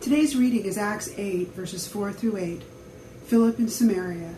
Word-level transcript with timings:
Today's 0.00 0.34
reading 0.34 0.64
is 0.64 0.78
Acts 0.78 1.12
8, 1.18 1.48
verses 1.48 1.86
4 1.86 2.10
through 2.14 2.38
8. 2.38 2.62
Philip 3.26 3.58
in 3.58 3.68
Samaria. 3.68 4.34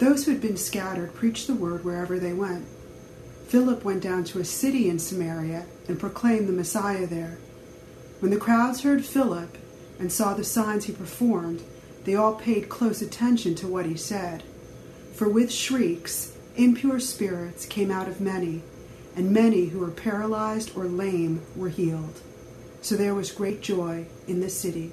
Those 0.00 0.24
who 0.24 0.32
had 0.32 0.40
been 0.40 0.56
scattered 0.56 1.14
preached 1.14 1.46
the 1.46 1.54
word 1.54 1.84
wherever 1.84 2.18
they 2.18 2.32
went. 2.32 2.66
Philip 3.46 3.84
went 3.84 4.02
down 4.02 4.24
to 4.24 4.40
a 4.40 4.44
city 4.44 4.88
in 4.88 4.98
Samaria 4.98 5.66
and 5.86 6.00
proclaimed 6.00 6.48
the 6.48 6.52
Messiah 6.52 7.06
there. 7.06 7.38
When 8.18 8.32
the 8.32 8.40
crowds 8.40 8.82
heard 8.82 9.04
Philip 9.04 9.56
and 10.00 10.10
saw 10.10 10.34
the 10.34 10.42
signs 10.42 10.86
he 10.86 10.92
performed, 10.92 11.62
they 12.02 12.16
all 12.16 12.34
paid 12.34 12.68
close 12.68 13.00
attention 13.00 13.54
to 13.54 13.68
what 13.68 13.86
he 13.86 13.94
said. 13.94 14.42
For 15.14 15.28
with 15.28 15.52
shrieks, 15.52 16.36
impure 16.56 16.98
spirits 16.98 17.66
came 17.66 17.92
out 17.92 18.08
of 18.08 18.20
many, 18.20 18.64
and 19.14 19.30
many 19.30 19.66
who 19.66 19.78
were 19.78 19.92
paralyzed 19.92 20.76
or 20.76 20.86
lame 20.86 21.40
were 21.54 21.68
healed. 21.68 22.20
So 22.82 22.96
there 22.96 23.14
was 23.14 23.30
great 23.30 23.60
joy 23.60 24.06
in 24.26 24.40
the 24.40 24.48
city. 24.48 24.90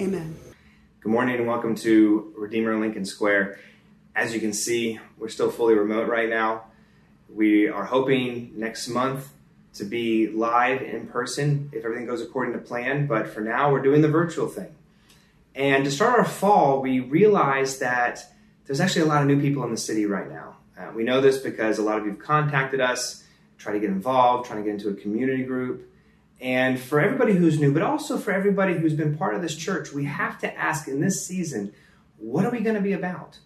Amen. 0.00 0.36
Good 1.00 1.10
morning 1.10 1.34
and 1.34 1.48
welcome 1.48 1.74
to 1.76 2.32
Redeemer 2.36 2.78
Lincoln 2.78 3.04
Square. 3.04 3.58
As 4.14 4.32
you 4.32 4.38
can 4.38 4.52
see, 4.52 5.00
we're 5.18 5.28
still 5.28 5.50
fully 5.50 5.74
remote 5.74 6.08
right 6.08 6.28
now. 6.28 6.66
We 7.28 7.66
are 7.66 7.84
hoping 7.84 8.52
next 8.54 8.86
month 8.86 9.28
to 9.74 9.84
be 9.84 10.28
live 10.28 10.80
in 10.80 11.08
person 11.08 11.70
if 11.72 11.84
everything 11.84 12.06
goes 12.06 12.22
according 12.22 12.52
to 12.52 12.60
plan, 12.60 13.08
but 13.08 13.26
for 13.26 13.40
now 13.40 13.72
we're 13.72 13.82
doing 13.82 14.00
the 14.00 14.08
virtual 14.08 14.46
thing. 14.46 14.72
And 15.56 15.84
to 15.86 15.90
start 15.90 16.20
our 16.20 16.24
fall, 16.24 16.80
we 16.80 17.00
realized 17.00 17.80
that 17.80 18.24
there's 18.66 18.80
actually 18.80 19.02
a 19.02 19.06
lot 19.06 19.22
of 19.22 19.26
new 19.26 19.40
people 19.40 19.64
in 19.64 19.72
the 19.72 19.76
city 19.76 20.06
right 20.06 20.30
now. 20.30 20.56
Uh, 20.78 20.92
we 20.94 21.02
know 21.02 21.20
this 21.20 21.38
because 21.38 21.78
a 21.78 21.82
lot 21.82 21.98
of 21.98 22.04
you 22.04 22.12
have 22.12 22.20
contacted 22.20 22.80
us, 22.80 23.24
try 23.58 23.72
to 23.72 23.80
get 23.80 23.90
involved, 23.90 24.46
trying 24.46 24.62
to 24.62 24.64
get 24.64 24.74
into 24.74 24.88
a 24.88 24.94
community 24.94 25.42
group. 25.42 25.87
And 26.40 26.78
for 26.78 27.00
everybody 27.00 27.34
who's 27.34 27.58
new, 27.58 27.72
but 27.72 27.82
also 27.82 28.16
for 28.16 28.30
everybody 28.30 28.74
who's 28.74 28.94
been 28.94 29.16
part 29.16 29.34
of 29.34 29.42
this 29.42 29.56
church, 29.56 29.92
we 29.92 30.04
have 30.04 30.38
to 30.40 30.56
ask 30.56 30.86
in 30.86 31.00
this 31.00 31.26
season, 31.26 31.72
what 32.16 32.44
are 32.44 32.50
we 32.50 32.60
going 32.60 32.76
to 32.76 32.82
be 32.82 32.92
about? 32.92 33.38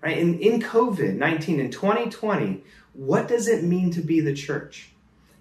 Right? 0.00 0.18
In, 0.18 0.38
in 0.40 0.60
COVID 0.60 1.14
19 1.16 1.60
in 1.60 1.70
2020, 1.70 2.62
what 2.92 3.28
does 3.28 3.48
it 3.48 3.64
mean 3.64 3.90
to 3.92 4.00
be 4.00 4.20
the 4.20 4.34
church? 4.34 4.90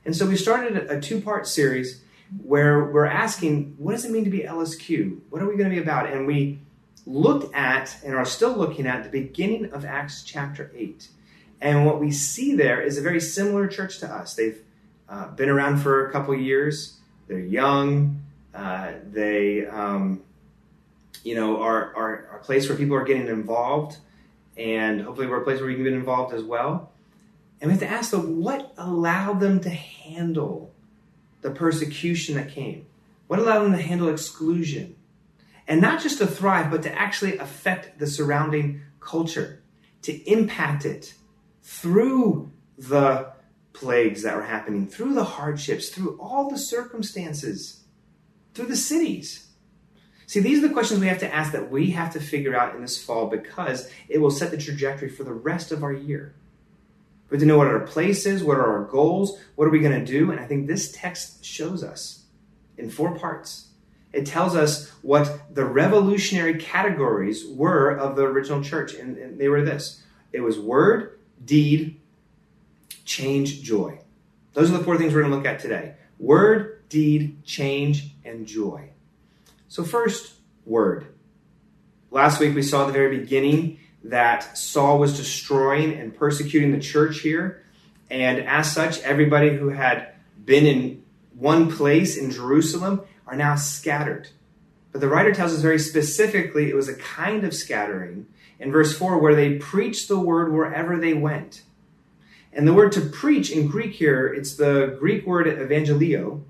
And 0.06 0.16
so 0.16 0.26
we 0.26 0.36
started 0.36 0.78
a, 0.78 0.98
a 0.98 1.02
two 1.02 1.22
part 1.22 1.48
series 1.48 2.02
where 2.44 2.86
we're 2.86 3.06
asking, 3.06 3.76
what 3.78 3.94
does 3.94 4.06
it 4.06 4.12
mean 4.12 4.24
to 4.26 4.30
be 4.30 4.40
LSQ? 4.40 5.20
What 5.30 5.42
are 5.42 5.48
we 5.48 5.58
going 5.58 5.70
to 5.70 5.76
be 5.76 5.82
about? 5.82 6.12
And 6.12 6.28
we 6.28 6.60
looked 7.06 7.54
at 7.56 7.98
and 8.04 8.16
are 8.16 8.26
still 8.26 8.56
looking 8.56 8.86
at 8.86 9.04
the 9.04 9.10
beginning 9.10 9.72
of 9.72 9.86
Acts 9.86 10.24
chapter 10.24 10.72
8. 10.76 11.08
And 11.62 11.86
what 11.86 12.00
we 12.00 12.12
see 12.12 12.56
there 12.56 12.82
is 12.82 12.98
a 12.98 13.02
very 13.02 13.22
similar 13.22 13.68
church 13.68 14.00
to 14.00 14.08
us. 14.08 14.36
They've 14.36 14.62
uh, 15.10 15.30
been 15.32 15.50
around 15.50 15.78
for 15.78 16.08
a 16.08 16.12
couple 16.12 16.36
years. 16.36 16.98
They're 17.28 17.40
young. 17.40 18.24
Uh, 18.54 18.94
they, 19.12 19.66
um, 19.66 20.24
you 21.24 21.36
know, 21.36 21.62
are, 21.62 21.96
are, 21.96 22.28
are 22.32 22.40
a 22.42 22.44
place 22.44 22.68
where 22.68 22.78
people 22.78 22.96
are 22.96 23.04
getting 23.04 23.28
involved, 23.28 23.98
and 24.58 25.02
hopefully 25.02 25.28
we're 25.28 25.42
a 25.42 25.44
place 25.44 25.60
where 25.60 25.68
we 25.68 25.76
can 25.76 25.84
get 25.84 25.94
involved 25.94 26.34
as 26.34 26.44
well. 26.44 26.92
And 27.60 27.70
we 27.70 27.78
have 27.78 27.82
to 27.82 27.90
ask 27.90 28.12
them 28.12 28.42
what 28.42 28.74
allowed 28.78 29.40
them 29.40 29.60
to 29.62 29.70
handle 29.70 30.74
the 31.42 31.52
persecution 31.52 32.36
that 32.36 32.50
came? 32.50 32.86
What 33.28 33.40
allowed 33.40 33.64
them 33.64 33.74
to 33.74 33.82
handle 33.82 34.10
exclusion? 34.10 34.96
And 35.68 35.82
not 35.82 36.02
just 36.02 36.18
to 36.20 36.28
thrive, 36.28 36.72
but 36.72 36.84
to 36.84 36.94
actually 36.94 37.38
affect 37.38 38.00
the 38.00 38.08
surrounding 38.08 38.82
culture, 39.00 39.62
to 40.04 40.14
impact 40.30 40.86
it 40.86 41.14
through 41.62 42.52
the 42.78 43.32
plagues 43.80 44.24
that 44.24 44.36
were 44.36 44.44
happening, 44.44 44.88
through 44.88 45.14
the 45.14 45.24
hardships, 45.24 45.90
through 45.90 46.18
all 46.20 46.50
the 46.50 46.58
circumstances, 46.58 47.82
through 48.54 48.66
the 48.66 48.76
cities. 48.76 49.48
See, 50.26 50.40
these 50.40 50.60
are 50.60 50.68
the 50.68 50.74
questions 50.74 51.00
we 51.00 51.08
have 51.08 51.20
to 51.20 51.34
ask 51.34 51.52
that 51.54 51.72
we 51.72 51.92
have 51.92 52.12
to 52.14 52.20
figure 52.20 52.56
out 52.56 52.76
in 52.76 52.82
this 52.82 53.02
fall 53.02 53.28
because 53.28 53.90
it 54.10 54.20
will 54.20 54.32
set 54.32 54.52
the 54.52 54.58
trajectory 54.58 55.10
for 55.10 55.24
the 55.24 55.34
rest 55.34 55.72
of 55.72 55.84
our 55.84 55.94
year. 55.94 56.34
We 57.30 57.36
have 57.36 57.42
to 57.42 57.46
know 57.46 57.58
what 57.58 57.68
our 57.68 57.82
place 57.82 58.26
is, 58.26 58.44
what 58.44 58.58
are 58.58 58.78
our 58.78 58.86
goals, 58.86 59.38
what 59.56 59.66
are 59.66 59.72
we 59.72 59.80
going 59.80 60.00
to 60.00 60.12
do, 60.12 60.32
and 60.32 60.40
I 60.40 60.46
think 60.46 60.68
this 60.68 60.92
text 60.92 61.46
shows 61.46 61.84
us 61.84 62.24
in 62.78 62.90
four 62.90 63.18
parts. 63.18 63.68
It 64.14 64.26
tells 64.26 64.56
us 64.56 64.90
what 65.02 65.54
the 65.54 65.66
revolutionary 65.66 66.56
categories 66.58 67.46
were 67.46 67.92
of 67.92 68.16
the 68.16 68.24
original 68.24 68.64
church, 68.64 68.96
and, 68.96 69.18
and 69.18 69.40
they 69.40 69.50
were 69.50 69.62
this 69.62 70.04
it 70.34 70.42
was 70.42 70.60
word, 70.60 71.20
deed, 71.44 72.00
change, 73.08 73.64
joy. 73.64 73.98
Those 74.54 74.70
are 74.70 74.78
the 74.78 74.84
four 74.84 74.98
things 74.98 75.14
we're 75.14 75.22
going 75.22 75.32
to 75.32 75.38
look 75.38 75.48
at 75.48 75.60
today 75.60 75.96
word, 76.20 76.88
deed, 76.90 77.44
change, 77.44 78.12
and 78.24 78.46
joy. 78.46 78.90
So, 79.68 79.84
first, 79.84 80.34
word. 80.66 81.08
Last 82.12 82.40
week 82.40 82.56
we 82.56 82.62
saw 82.62 82.84
at 82.84 82.88
the 82.88 82.94
very 82.94 83.18
beginning 83.18 83.80
that 84.04 84.58
Saul 84.58 85.00
was 85.00 85.18
destroying 85.18 85.94
and 85.94 86.16
persecuting 86.16 86.72
the 86.72 86.80
church 86.80 87.20
here. 87.20 87.64
And 88.10 88.40
as 88.40 88.72
such, 88.72 89.00
everybody 89.02 89.56
who 89.56 89.70
had 89.70 90.14
been 90.46 90.66
in 90.66 91.04
one 91.36 91.72
place 91.72 92.18
in 92.18 92.32
Jerusalem 92.32 93.02
are 93.26 93.36
now 93.36 93.56
scattered. 93.56 94.30
But 94.92 95.02
the 95.02 95.10
writer 95.10 95.34
tells 95.34 95.54
us 95.54 95.62
very 95.62 95.80
specifically 95.80 96.70
it 96.70 96.76
was 96.76 96.88
a 96.88 96.96
kind 96.96 97.44
of 97.44 97.54
scattering 97.54 98.28
in 98.60 98.72
verse 98.72 98.98
4 98.98 99.20
where 99.20 99.36
they 99.36 99.58
preached 99.58 100.08
the 100.08 100.20
word 100.20 100.54
wherever 100.54 100.98
they 100.98 101.14
went. 101.14 101.64
And 102.54 102.68
the 102.68 102.74
word 102.74 102.92
to 102.94 103.02
preach 103.02 103.52
in 103.52 103.68
Greek 103.68 103.94
here, 103.94 104.28
it's 104.28 104.56
the 104.56 104.96
Greek 105.00 105.26
word 105.26 105.48
evangelio. 105.48 106.42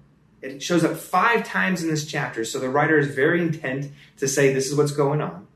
It 0.41 0.61
shows 0.61 0.83
up 0.83 0.95
five 0.95 1.43
times 1.43 1.83
in 1.83 1.89
this 1.89 2.05
chapter. 2.05 2.45
So 2.45 2.59
the 2.59 2.69
writer 2.69 2.97
is 2.97 3.07
very 3.07 3.41
intent 3.41 3.91
to 4.17 4.27
say 4.27 4.53
this 4.53 4.67
is 4.67 4.75
what's 4.75 4.91
going 4.91 5.21
on. 5.21 5.47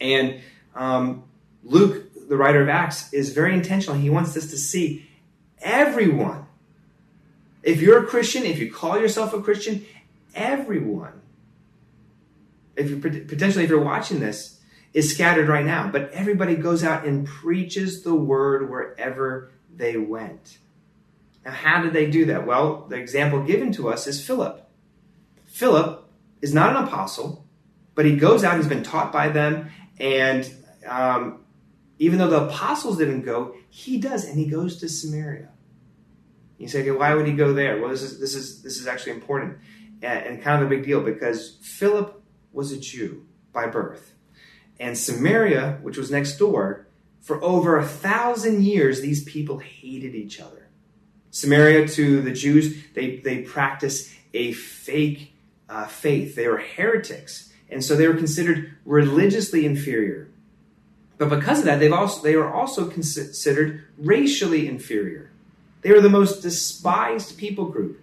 And 0.00 0.40
um, 0.74 1.24
Luke, 1.62 2.28
the 2.28 2.36
writer 2.36 2.62
of 2.62 2.68
Acts, 2.68 3.12
is 3.12 3.32
very 3.32 3.54
intentional. 3.54 4.00
He 4.00 4.10
wants 4.10 4.36
us 4.36 4.50
to 4.50 4.56
see 4.56 5.06
everyone. 5.60 6.46
If 7.62 7.80
you're 7.80 8.02
a 8.02 8.06
Christian, 8.06 8.42
if 8.44 8.58
you 8.58 8.72
call 8.72 8.98
yourself 8.98 9.32
a 9.32 9.40
Christian, 9.40 9.84
everyone, 10.34 11.20
if 12.74 12.90
you 12.90 12.96
potentially 12.98 13.64
if 13.64 13.70
you're 13.70 13.84
watching 13.84 14.18
this, 14.18 14.58
is 14.92 15.12
scattered 15.12 15.48
right 15.48 15.64
now. 15.64 15.90
But 15.90 16.10
everybody 16.12 16.56
goes 16.56 16.84
out 16.84 17.06
and 17.06 17.26
preaches 17.26 18.02
the 18.02 18.14
word 18.14 18.70
wherever 18.70 19.52
they 19.74 19.96
went. 19.96 20.58
Now, 21.44 21.52
how 21.52 21.82
did 21.82 21.92
they 21.92 22.10
do 22.10 22.26
that? 22.26 22.46
Well, 22.46 22.86
the 22.88 22.96
example 22.96 23.42
given 23.42 23.72
to 23.72 23.88
us 23.88 24.06
is 24.06 24.24
Philip. 24.24 24.68
Philip 25.46 26.08
is 26.40 26.54
not 26.54 26.76
an 26.76 26.84
apostle, 26.84 27.46
but 27.94 28.04
he 28.04 28.16
goes 28.16 28.44
out, 28.44 28.56
he's 28.56 28.68
been 28.68 28.82
taught 28.82 29.12
by 29.12 29.28
them, 29.28 29.70
and 29.98 30.50
um, 30.86 31.44
even 31.98 32.18
though 32.18 32.28
the 32.28 32.44
apostles 32.44 32.98
didn't 32.98 33.22
go, 33.22 33.54
he 33.68 33.98
does, 33.98 34.24
and 34.24 34.38
he 34.38 34.46
goes 34.46 34.78
to 34.78 34.88
Samaria. 34.88 35.48
You 36.58 36.68
say, 36.68 36.82
okay, 36.82 36.90
why 36.92 37.14
would 37.14 37.26
he 37.26 37.32
go 37.32 37.52
there? 37.52 37.80
Well, 37.80 37.90
this 37.90 38.02
is 38.02 38.20
this 38.20 38.34
is 38.34 38.62
this 38.62 38.78
is 38.78 38.86
actually 38.86 39.12
important 39.12 39.58
and, 40.02 40.26
and 40.26 40.42
kind 40.42 40.62
of 40.62 40.66
a 40.66 40.70
big 40.70 40.84
deal 40.84 41.00
because 41.00 41.58
Philip 41.60 42.22
was 42.52 42.72
a 42.72 42.78
Jew 42.78 43.26
by 43.52 43.66
birth, 43.66 44.14
and 44.78 44.96
Samaria, 44.96 45.78
which 45.82 45.96
was 45.96 46.10
next 46.10 46.38
door, 46.38 46.86
for 47.20 47.42
over 47.42 47.78
a 47.78 47.86
thousand 47.86 48.64
years, 48.64 49.00
these 49.00 49.22
people 49.24 49.58
hated 49.58 50.14
each 50.14 50.40
other. 50.40 50.68
Samaria 51.30 51.88
to 51.88 52.20
the 52.20 52.32
Jews, 52.32 52.76
they 52.94 53.16
they 53.16 53.38
practice 53.42 54.14
a 54.34 54.52
fake 54.52 55.32
uh, 55.68 55.86
faith. 55.86 56.34
They 56.34 56.48
were 56.48 56.58
heretics, 56.58 57.52
and 57.70 57.82
so 57.82 57.96
they 57.96 58.08
were 58.08 58.16
considered 58.16 58.74
religiously 58.84 59.64
inferior. 59.64 60.28
But 61.18 61.28
because 61.38 61.60
of 61.60 61.66
that, 61.66 61.78
they've 61.78 61.92
also, 61.92 62.20
they 62.22 62.34
were 62.34 62.52
also 62.52 62.88
considered 62.88 63.84
racially 63.96 64.66
inferior. 64.66 65.30
They 65.82 65.92
were 65.92 66.00
the 66.00 66.10
most 66.10 66.42
despised 66.42 67.38
people 67.38 67.66
group 67.66 68.00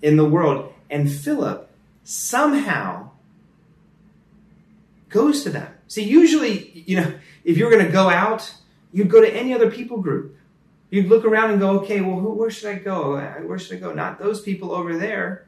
in 0.00 0.16
the 0.16 0.24
world. 0.24 0.72
And 0.88 1.10
Philip 1.10 1.70
somehow 2.04 3.10
goes 5.08 5.42
to 5.44 5.50
them. 5.50 5.71
See, 5.92 6.04
usually, 6.04 6.82
you 6.86 6.96
know, 6.96 7.12
if 7.44 7.58
you're 7.58 7.70
going 7.70 7.84
to 7.84 7.92
go 7.92 8.08
out, 8.08 8.50
you'd 8.92 9.10
go 9.10 9.20
to 9.20 9.30
any 9.30 9.52
other 9.52 9.70
people 9.70 9.98
group. 9.98 10.38
You'd 10.88 11.10
look 11.10 11.26
around 11.26 11.50
and 11.50 11.60
go, 11.60 11.80
okay, 11.80 12.00
well, 12.00 12.18
who, 12.18 12.30
where 12.32 12.50
should 12.50 12.70
I 12.70 12.78
go? 12.78 13.16
Where 13.44 13.58
should 13.58 13.76
I 13.76 13.80
go? 13.80 13.92
Not 13.92 14.18
those 14.18 14.40
people 14.40 14.72
over 14.72 14.96
there. 14.96 15.46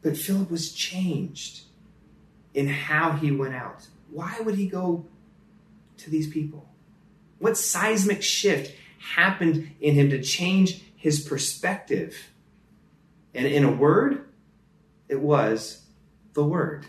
But 0.00 0.16
Philip 0.16 0.50
was 0.50 0.72
changed 0.72 1.64
in 2.54 2.66
how 2.66 3.12
he 3.12 3.30
went 3.30 3.54
out. 3.54 3.86
Why 4.10 4.40
would 4.40 4.54
he 4.54 4.68
go 4.68 5.04
to 5.98 6.08
these 6.08 6.30
people? 6.30 6.66
What 7.38 7.58
seismic 7.58 8.22
shift 8.22 8.74
happened 9.16 9.70
in 9.82 9.92
him 9.92 10.08
to 10.08 10.22
change 10.22 10.80
his 10.96 11.20
perspective? 11.20 12.30
And 13.34 13.46
in 13.46 13.64
a 13.64 13.70
word, 13.70 14.30
it 15.10 15.20
was 15.20 15.82
the 16.32 16.42
word. 16.42 16.86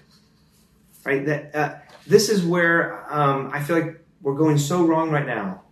Right? 1.04 1.26
That 1.26 1.54
uh, 1.54 1.76
this 2.08 2.30
is 2.30 2.44
where 2.44 3.06
um, 3.14 3.52
I 3.54 3.62
feel 3.62 3.80
like 3.80 4.04
we're 4.22 4.36
going 4.36 4.58
so 4.58 4.86
wrong 4.86 5.12
right 5.12 5.26
now. 5.26 5.64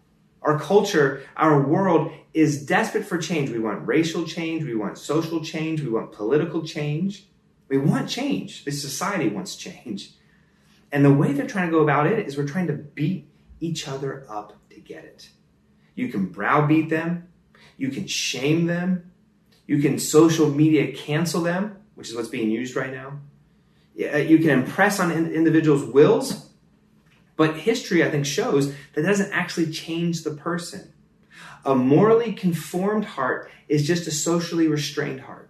Our 0.42 0.60
culture, 0.60 1.24
our 1.36 1.62
world 1.62 2.12
is 2.34 2.66
desperate 2.66 3.06
for 3.06 3.18
change. 3.18 3.50
We 3.50 3.60
want 3.60 3.88
racial 3.88 4.26
change, 4.26 4.64
we 4.64 4.76
want 4.76 4.98
social 4.98 5.44
change, 5.44 5.82
we 5.82 5.90
want 5.90 6.12
political 6.12 6.64
change. 6.64 7.28
We 7.68 7.78
want 7.78 8.10
change. 8.10 8.64
This 8.64 8.82
society 8.82 9.28
wants 9.28 9.56
change. 9.56 10.12
And 10.92 11.04
the 11.04 11.14
way 11.14 11.34
they're 11.34 11.48
trying 11.48 11.68
to 11.68 11.72
go 11.72 11.82
about 11.82 12.08
it 12.08 12.28
is 12.28 12.38
we're 12.38 12.48
trying 12.48 12.68
to 12.68 12.74
beat 12.74 13.28
each 13.60 13.88
other 13.88 14.26
up 14.30 14.54
to 14.70 14.80
get 14.80 15.04
it. 15.04 15.30
You 15.96 16.10
can 16.10 16.28
browbeat 16.28 16.90
them, 16.90 17.30
you 17.78 17.90
can 17.90 18.06
shame 18.06 18.68
them, 18.68 19.12
you 19.66 19.80
can 19.80 19.98
social 19.98 20.50
media 20.50 20.94
cancel 20.94 21.42
them, 21.42 21.78
which 21.96 22.10
is 22.10 22.16
what's 22.16 22.28
being 22.28 22.52
used 22.52 22.76
right 22.76 22.92
now. 22.92 23.20
You 23.96 24.40
can 24.40 24.50
impress 24.50 25.00
on 25.00 25.12
individuals' 25.12 25.86
wills, 25.86 26.50
but 27.38 27.58
history, 27.58 28.04
I 28.04 28.12
think, 28.12 28.26
shows 28.26 28.74
that 28.94 29.04
doesn't 29.04 29.32
actually 29.32 29.72
change 29.72 30.24
the 30.24 30.32
person. 30.32 30.94
A 31.64 31.76
morally 31.76 32.34
conformed 32.34 33.06
heart 33.06 33.50
is 33.68 33.88
just 33.88 34.08
a 34.08 34.12
socially 34.12 34.68
restrained 34.68 35.22
heart. 35.22 35.50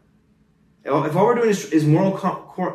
If 0.84 1.16
all 1.16 1.26
we're 1.26 1.36
doing 1.36 1.50
is, 1.50 1.66
is 1.72 1.84
moral, 1.84 2.20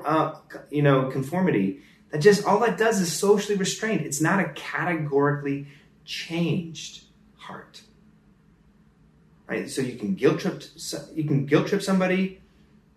uh, 0.04 0.34
you 0.70 0.82
know, 0.82 1.08
conformity, 1.10 1.82
that 2.10 2.18
just 2.18 2.44
all 2.44 2.58
that 2.60 2.76
does 2.76 3.00
is 3.00 3.12
socially 3.12 3.56
restrained. 3.56 4.00
It's 4.00 4.20
not 4.20 4.40
a 4.40 4.48
categorically 4.50 5.68
changed 6.04 7.04
heart. 7.36 7.82
Right? 9.46 9.70
So 9.70 9.82
you 9.82 9.96
can 9.96 10.14
guilt 10.14 10.40
trip 10.40 10.62
you 11.14 11.24
can 11.24 11.46
guilt 11.46 11.68
trip 11.68 11.82
somebody 11.82 12.40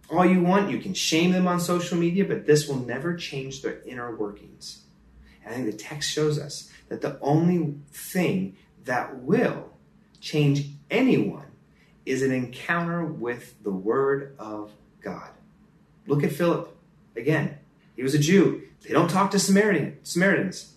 all 0.09 0.25
you 0.25 0.41
want. 0.41 0.69
You 0.69 0.79
can 0.79 0.93
shame 0.93 1.31
them 1.31 1.47
on 1.47 1.59
social 1.59 1.97
media, 1.97 2.25
but 2.25 2.45
this 2.45 2.67
will 2.67 2.79
never 2.79 3.15
change 3.15 3.61
their 3.61 3.81
inner 3.85 4.15
workings. 4.15 4.83
And 5.43 5.53
I 5.53 5.57
think 5.57 5.71
the 5.71 5.77
text 5.77 6.11
shows 6.11 6.39
us 6.39 6.71
that 6.89 7.01
the 7.01 7.19
only 7.21 7.75
thing 7.91 8.57
that 8.85 9.23
will 9.23 9.71
change 10.19 10.67
anyone 10.89 11.47
is 12.05 12.21
an 12.21 12.31
encounter 12.31 13.05
with 13.05 13.61
the 13.63 13.71
Word 13.71 14.35
of 14.37 14.71
God. 15.01 15.29
Look 16.07 16.23
at 16.23 16.33
Philip 16.33 16.75
again. 17.15 17.57
He 17.95 18.03
was 18.03 18.13
a 18.13 18.19
Jew. 18.19 18.63
They 18.81 18.93
don't 18.93 19.09
talk 19.09 19.31
to 19.31 19.39
Samaritan, 19.39 19.99
Samaritans. 20.03 20.73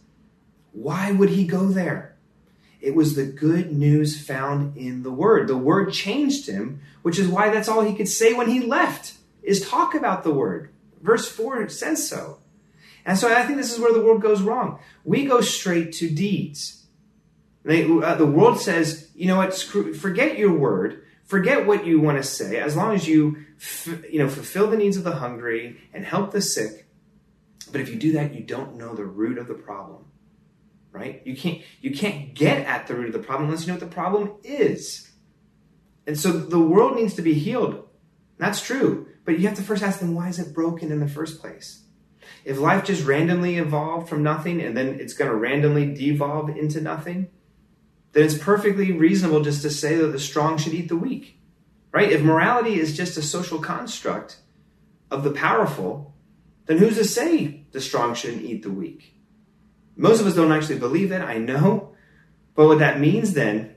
Why 0.72 1.10
would 1.10 1.30
he 1.30 1.46
go 1.46 1.66
there? 1.68 2.15
It 2.86 2.94
was 2.94 3.16
the 3.16 3.26
good 3.26 3.72
news 3.72 4.24
found 4.24 4.76
in 4.76 5.02
the 5.02 5.10
Word. 5.10 5.48
The 5.48 5.56
Word 5.56 5.92
changed 5.92 6.48
him, 6.48 6.80
which 7.02 7.18
is 7.18 7.26
why 7.26 7.50
that's 7.50 7.66
all 7.66 7.80
he 7.80 7.96
could 7.96 8.08
say 8.08 8.32
when 8.32 8.48
he 8.48 8.60
left, 8.60 9.14
is 9.42 9.68
talk 9.68 9.96
about 9.96 10.22
the 10.22 10.32
Word. 10.32 10.70
Verse 11.02 11.28
4 11.28 11.68
says 11.68 12.08
so. 12.08 12.38
And 13.04 13.18
so 13.18 13.34
I 13.34 13.42
think 13.42 13.58
this 13.58 13.72
is 13.72 13.80
where 13.80 13.92
the 13.92 14.00
world 14.00 14.22
goes 14.22 14.40
wrong. 14.40 14.78
We 15.04 15.24
go 15.24 15.40
straight 15.40 15.94
to 15.94 16.08
deeds. 16.08 16.86
They, 17.64 17.90
uh, 17.90 18.14
the 18.14 18.24
world 18.24 18.60
says, 18.60 19.10
you 19.16 19.26
know 19.26 19.38
what, 19.38 19.52
screw, 19.52 19.92
forget 19.92 20.38
your 20.38 20.56
word, 20.56 21.02
forget 21.24 21.66
what 21.66 21.84
you 21.84 22.00
want 22.00 22.18
to 22.18 22.22
say, 22.22 22.58
as 22.58 22.76
long 22.76 22.94
as 22.94 23.08
you, 23.08 23.46
f- 23.56 24.04
you 24.08 24.20
know, 24.20 24.28
fulfill 24.28 24.70
the 24.70 24.76
needs 24.76 24.96
of 24.96 25.02
the 25.02 25.16
hungry 25.16 25.80
and 25.92 26.04
help 26.04 26.30
the 26.30 26.40
sick. 26.40 26.86
But 27.72 27.80
if 27.80 27.88
you 27.88 27.96
do 27.96 28.12
that, 28.12 28.32
you 28.32 28.44
don't 28.44 28.76
know 28.76 28.94
the 28.94 29.04
root 29.04 29.38
of 29.38 29.48
the 29.48 29.54
problem, 29.54 30.04
right? 30.96 31.22
You 31.24 31.36
can't 31.36 31.60
you 31.80 31.92
can't 31.94 32.34
get 32.34 32.66
at 32.66 32.86
the 32.86 32.94
root 32.94 33.08
of 33.08 33.12
the 33.12 33.26
problem 33.26 33.48
unless 33.48 33.62
you 33.62 33.68
know 33.68 33.78
what 33.78 33.88
the 33.88 33.94
problem 33.94 34.32
is. 34.42 35.10
And 36.06 36.18
so 36.18 36.32
the 36.32 36.60
world 36.60 36.96
needs 36.96 37.14
to 37.14 37.22
be 37.22 37.34
healed. 37.34 37.86
That's 38.38 38.62
true, 38.62 39.08
but 39.24 39.38
you 39.38 39.46
have 39.46 39.56
to 39.58 39.62
first 39.62 39.82
ask 39.82 40.00
them 40.00 40.14
why 40.14 40.28
is 40.28 40.38
it 40.38 40.54
broken 40.54 40.90
in 40.90 41.00
the 41.00 41.08
first 41.08 41.40
place? 41.40 41.82
If 42.44 42.58
life 42.58 42.84
just 42.84 43.04
randomly 43.04 43.56
evolved 43.56 44.08
from 44.08 44.22
nothing 44.22 44.60
and 44.60 44.76
then 44.76 45.00
it's 45.00 45.14
going 45.14 45.30
to 45.30 45.36
randomly 45.36 45.92
devolve 45.92 46.48
into 46.48 46.80
nothing, 46.80 47.28
then 48.12 48.24
it's 48.24 48.38
perfectly 48.38 48.92
reasonable 48.92 49.42
just 49.42 49.62
to 49.62 49.70
say 49.70 49.96
that 49.96 50.08
the 50.08 50.18
strong 50.18 50.56
should 50.56 50.74
eat 50.74 50.88
the 50.88 50.96
weak. 50.96 51.40
Right? 51.92 52.10
If 52.10 52.22
morality 52.22 52.78
is 52.78 52.96
just 52.96 53.16
a 53.16 53.22
social 53.22 53.58
construct 53.58 54.38
of 55.10 55.24
the 55.24 55.30
powerful, 55.30 56.14
then 56.66 56.78
who's 56.78 56.96
to 56.96 57.04
say 57.04 57.66
the 57.72 57.80
strong 57.80 58.14
shouldn't 58.14 58.42
eat 58.44 58.62
the 58.62 58.70
weak? 58.70 59.15
Most 59.96 60.20
of 60.20 60.26
us 60.26 60.34
don't 60.34 60.52
actually 60.52 60.78
believe 60.78 61.10
it, 61.10 61.22
I 61.22 61.38
know. 61.38 61.94
But 62.54 62.66
what 62.66 62.78
that 62.78 63.00
means 63.00 63.32
then 63.34 63.74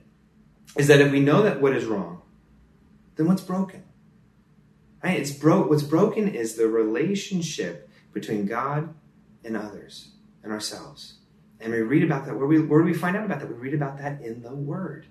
is 0.78 0.88
that 0.88 1.02
if 1.02 1.12
we 1.12 1.20
know 1.20 1.42
that 1.44 1.62
what 1.62 1.76
is 1.76 1.86
wrong, 1.86 2.22
then 3.16 3.28
what's 3.28 3.42
broken? 3.42 3.84
Right? 5.04 5.20
It's 5.20 5.32
bro- 5.32 5.68
what's 5.68 5.84
broken 5.84 6.28
is 6.28 6.56
the 6.56 6.68
relationship 6.68 7.90
between 8.14 8.46
God 8.46 8.94
and 9.44 9.56
others 9.56 10.12
and 10.44 10.52
ourselves. 10.52 11.16
And 11.60 11.74
we 11.74 11.82
read 11.82 12.04
about 12.04 12.26
that. 12.26 12.38
Where, 12.38 12.48
we, 12.48 12.62
where 12.62 12.82
do 12.82 12.86
we 12.86 12.94
find 12.94 13.16
out 13.16 13.26
about 13.26 13.40
that? 13.40 13.50
We 13.50 13.56
read 13.56 13.74
about 13.74 13.98
that 13.98 14.22
in 14.22 14.42
the 14.42 14.54
Word. 14.54 15.08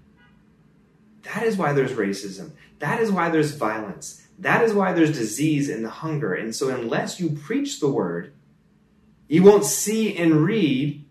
That 1.23 1.43
is 1.43 1.57
why 1.57 1.73
there's 1.73 1.93
racism. 1.93 2.53
That 2.79 3.01
is 3.01 3.11
why 3.11 3.29
there's 3.29 3.53
violence. 3.53 4.27
That 4.39 4.63
is 4.63 4.73
why 4.73 4.93
there's 4.93 5.13
disease 5.13 5.69
and 5.69 5.85
the 5.85 5.91
hunger. 5.91 6.33
And 6.33 6.55
so, 6.55 6.69
unless 6.69 7.21
you 7.21 7.31
preach 7.31 7.81
the 7.81 7.89
Word, 7.89 8.33
you 9.29 9.43
won't 9.43 9.65
see 9.65 10.17
and 10.17 10.43
read 10.45 11.05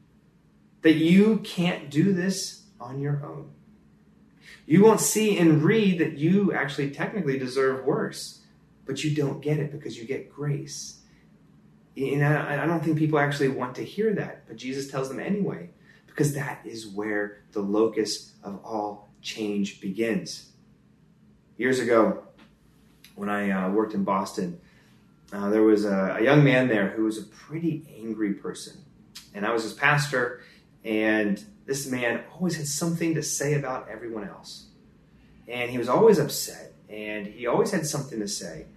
that 0.82 0.96
you 0.96 1.38
can't 1.38 1.90
do 1.90 2.14
this 2.14 2.64
on 2.80 3.00
your 3.00 3.24
own. 3.26 3.52
You 4.66 4.84
won't 4.84 5.00
see 5.00 5.38
and 5.38 5.64
read 5.64 6.00
that 6.00 6.18
you 6.18 6.54
actually 6.54 6.92
technically 6.92 7.40
deserve 7.40 7.86
worse, 7.86 8.42
but 8.86 9.04
you 9.04 9.16
don't 9.16 9.42
get 9.42 9.60
it 9.60 9.72
because 9.72 9.98
you 9.98 10.06
get 10.06 10.30
grace 10.30 10.98
and 11.98 12.24
I, 12.24 12.66
don't 12.66 12.84
think 12.84 12.98
people 12.98 13.18
actually 13.18 13.50
want 13.50 13.76
to 13.76 13.84
hear 13.84 14.14
that, 14.14 14.48
but 14.48 14.56
Jesus 14.56 14.90
tells 14.90 15.10
them 15.10 15.20
anyway, 15.20 15.72
because 16.06 16.34
that 16.36 16.62
is 16.64 16.88
where 16.88 17.42
the 17.54 17.62
locus 17.62 18.34
of 18.44 18.64
all 18.64 19.10
change 19.22 19.82
begins. 19.82 20.52
Years 21.58 21.80
ago, 21.80 22.24
when 23.16 23.30
I 23.30 23.50
uh, 23.50 23.72
worked 23.72 23.96
in 23.96 24.04
Boston, 24.04 24.62
uh, 25.34 25.50
there 25.50 25.64
was 25.64 25.86
a, 25.86 26.18
a, 26.20 26.24
young 26.24 26.44
man 26.44 26.68
there 26.68 26.90
who 26.90 27.04
was 27.04 27.18
a 27.18 27.24
pretty 27.24 27.86
angry 27.98 28.34
person. 28.34 28.78
And 29.34 29.46
I 29.46 29.52
was 29.52 29.64
his 29.64 29.74
pastor, 29.74 30.42
and 30.84 31.44
this 31.66 31.86
man 31.86 32.24
always 32.34 32.56
had 32.56 32.68
something 32.68 33.16
to 33.16 33.24
say 33.24 33.54
about 33.56 33.90
everyone 33.90 34.28
else. 34.28 34.68
And 35.48 35.70
he 35.70 35.78
was 35.78 35.90
always 35.90 36.18
upset, 36.18 36.74
and 36.90 37.28
he 37.28 37.46
always 37.46 37.72
had 37.72 37.86
something 37.86 38.20
to 38.20 38.28
say 38.28 38.68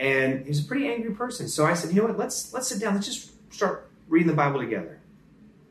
and 0.00 0.40
he 0.44 0.48
was 0.48 0.64
a 0.64 0.64
pretty 0.64 0.88
angry 0.88 1.12
person. 1.12 1.46
So 1.46 1.66
I 1.66 1.74
said, 1.74 1.90
you 1.90 2.00
know 2.00 2.08
what? 2.08 2.18
Let's 2.18 2.52
let's 2.54 2.66
sit 2.66 2.80
down. 2.80 2.94
Let's 2.94 3.06
just 3.06 3.30
start 3.52 3.90
reading 4.08 4.28
the 4.28 4.34
Bible 4.34 4.58
together, 4.58 4.98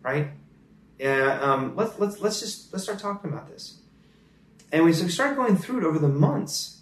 right? 0.03 0.29
Uh, 1.03 1.39
um, 1.41 1.75
let's 1.75 1.97
let's 1.97 2.19
let's 2.19 2.39
just 2.39 2.71
let's 2.71 2.83
start 2.83 2.99
talking 2.99 3.31
about 3.31 3.49
this. 3.49 3.79
And 4.71 4.85
we, 4.85 4.93
so 4.93 5.05
we 5.05 5.09
started 5.09 5.35
going 5.35 5.57
through 5.57 5.79
it 5.79 5.83
over 5.83 5.97
the 5.97 6.07
months. 6.07 6.78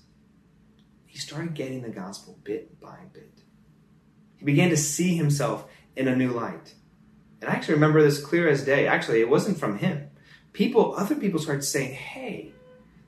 He 1.17 1.21
started 1.21 1.55
getting 1.55 1.81
the 1.81 1.89
gospel 1.89 2.37
bit 2.43 2.79
by 2.79 2.99
bit. 3.11 3.41
He 4.35 4.45
began 4.45 4.69
to 4.69 4.77
see 4.77 5.15
himself 5.17 5.65
in 5.95 6.07
a 6.07 6.15
new 6.15 6.29
light. 6.29 6.75
And 7.41 7.49
I 7.49 7.53
actually 7.53 7.73
remember 7.73 8.03
this 8.03 8.23
clear 8.23 8.47
as 8.47 8.63
day. 8.63 8.85
Actually, 8.85 9.21
it 9.21 9.27
wasn't 9.27 9.57
from 9.57 9.79
him. 9.79 10.11
People, 10.53 10.93
other 10.95 11.15
people 11.15 11.39
started 11.39 11.63
saying, 11.63 11.95
"Hey, 11.95 12.51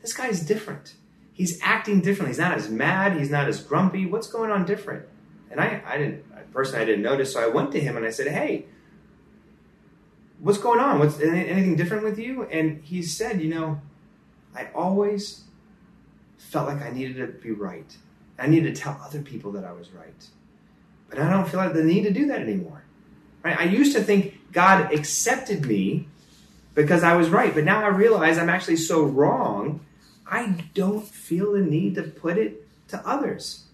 this 0.01 0.13
guy's 0.13 0.43
different." 0.43 0.95
he's 1.39 1.57
acting 1.61 2.01
differently. 2.01 2.31
He's 2.31 2.39
not 2.39 2.57
as 2.57 2.67
mad. 2.67 3.15
He's 3.15 3.29
not 3.29 3.47
as 3.47 3.61
grumpy. 3.61 4.05
What's 4.05 4.27
going 4.27 4.51
on 4.51 4.65
different? 4.65 5.05
And 5.49 5.61
I, 5.61 5.81
I 5.85 5.97
didn't, 5.97 6.51
personally, 6.51 6.81
I 6.81 6.85
didn't 6.85 7.03
notice. 7.03 7.31
So 7.31 7.41
I 7.41 7.47
went 7.47 7.71
to 7.73 7.79
him 7.79 7.95
and 7.95 8.05
I 8.05 8.09
said, 8.09 8.27
Hey, 8.27 8.65
what's 10.39 10.57
going 10.57 10.79
on? 10.79 10.97
What's 10.97 11.19
anything 11.21 11.77
different 11.77 12.03
with 12.03 12.17
you? 12.17 12.43
And 12.43 12.83
he 12.83 13.03
said, 13.03 13.39
You 13.39 13.51
know, 13.51 13.81
I 14.55 14.67
always 14.75 15.45
felt 16.49 16.67
like 16.67 16.81
I 16.81 16.89
needed 16.89 17.17
to 17.17 17.27
be 17.27 17.51
right. 17.51 17.95
I 18.37 18.47
needed 18.47 18.75
to 18.75 18.81
tell 18.81 18.99
other 19.03 19.21
people 19.21 19.51
that 19.53 19.63
I 19.63 19.71
was 19.71 19.91
right. 19.91 20.27
But 21.09 21.19
I 21.19 21.29
don't 21.29 21.47
feel 21.47 21.59
like 21.59 21.73
the 21.73 21.83
need 21.83 22.03
to 22.03 22.11
do 22.11 22.27
that 22.27 22.41
anymore. 22.41 22.83
Right? 23.43 23.59
I 23.59 23.63
used 23.65 23.95
to 23.95 24.03
think 24.03 24.51
God 24.51 24.93
accepted 24.93 25.65
me 25.65 26.07
because 26.73 27.03
I 27.03 27.15
was 27.15 27.29
right, 27.29 27.53
but 27.53 27.63
now 27.63 27.83
I 27.83 27.87
realize 27.87 28.37
I'm 28.37 28.49
actually 28.49 28.77
so 28.77 29.03
wrong 29.03 29.85
I 30.31 30.63
don't 30.75 31.07
feel 31.07 31.53
the 31.53 31.61
need 31.61 31.95
to 31.95 32.03
put 32.03 32.37
it 32.37 32.67
to 32.89 33.07
others. 33.07 33.65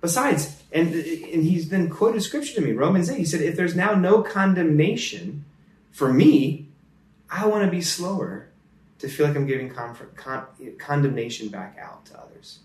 Besides, 0.00 0.60
and, 0.72 0.92
and 0.92 1.44
he's 1.44 1.68
then 1.68 1.88
quoted 1.88 2.22
scripture 2.22 2.54
to 2.54 2.60
me, 2.60 2.72
Romans 2.72 3.08
8. 3.08 3.18
He 3.18 3.24
said, 3.24 3.40
If 3.40 3.56
there's 3.56 3.76
now 3.76 3.94
no 3.94 4.22
condemnation 4.22 5.44
for 5.92 6.12
me, 6.12 6.66
I 7.30 7.46
want 7.46 7.64
to 7.64 7.70
be 7.70 7.80
slower 7.80 8.48
to 9.02 9.08
feel 9.08 9.26
like 9.26 9.36
I'm 9.36 9.46
giving 9.46 9.68
comfort, 9.68 10.16
con, 10.16 10.46
condemnation 10.78 11.48
back 11.48 11.76
out 11.80 12.06
to 12.06 12.18
others. 12.18 12.60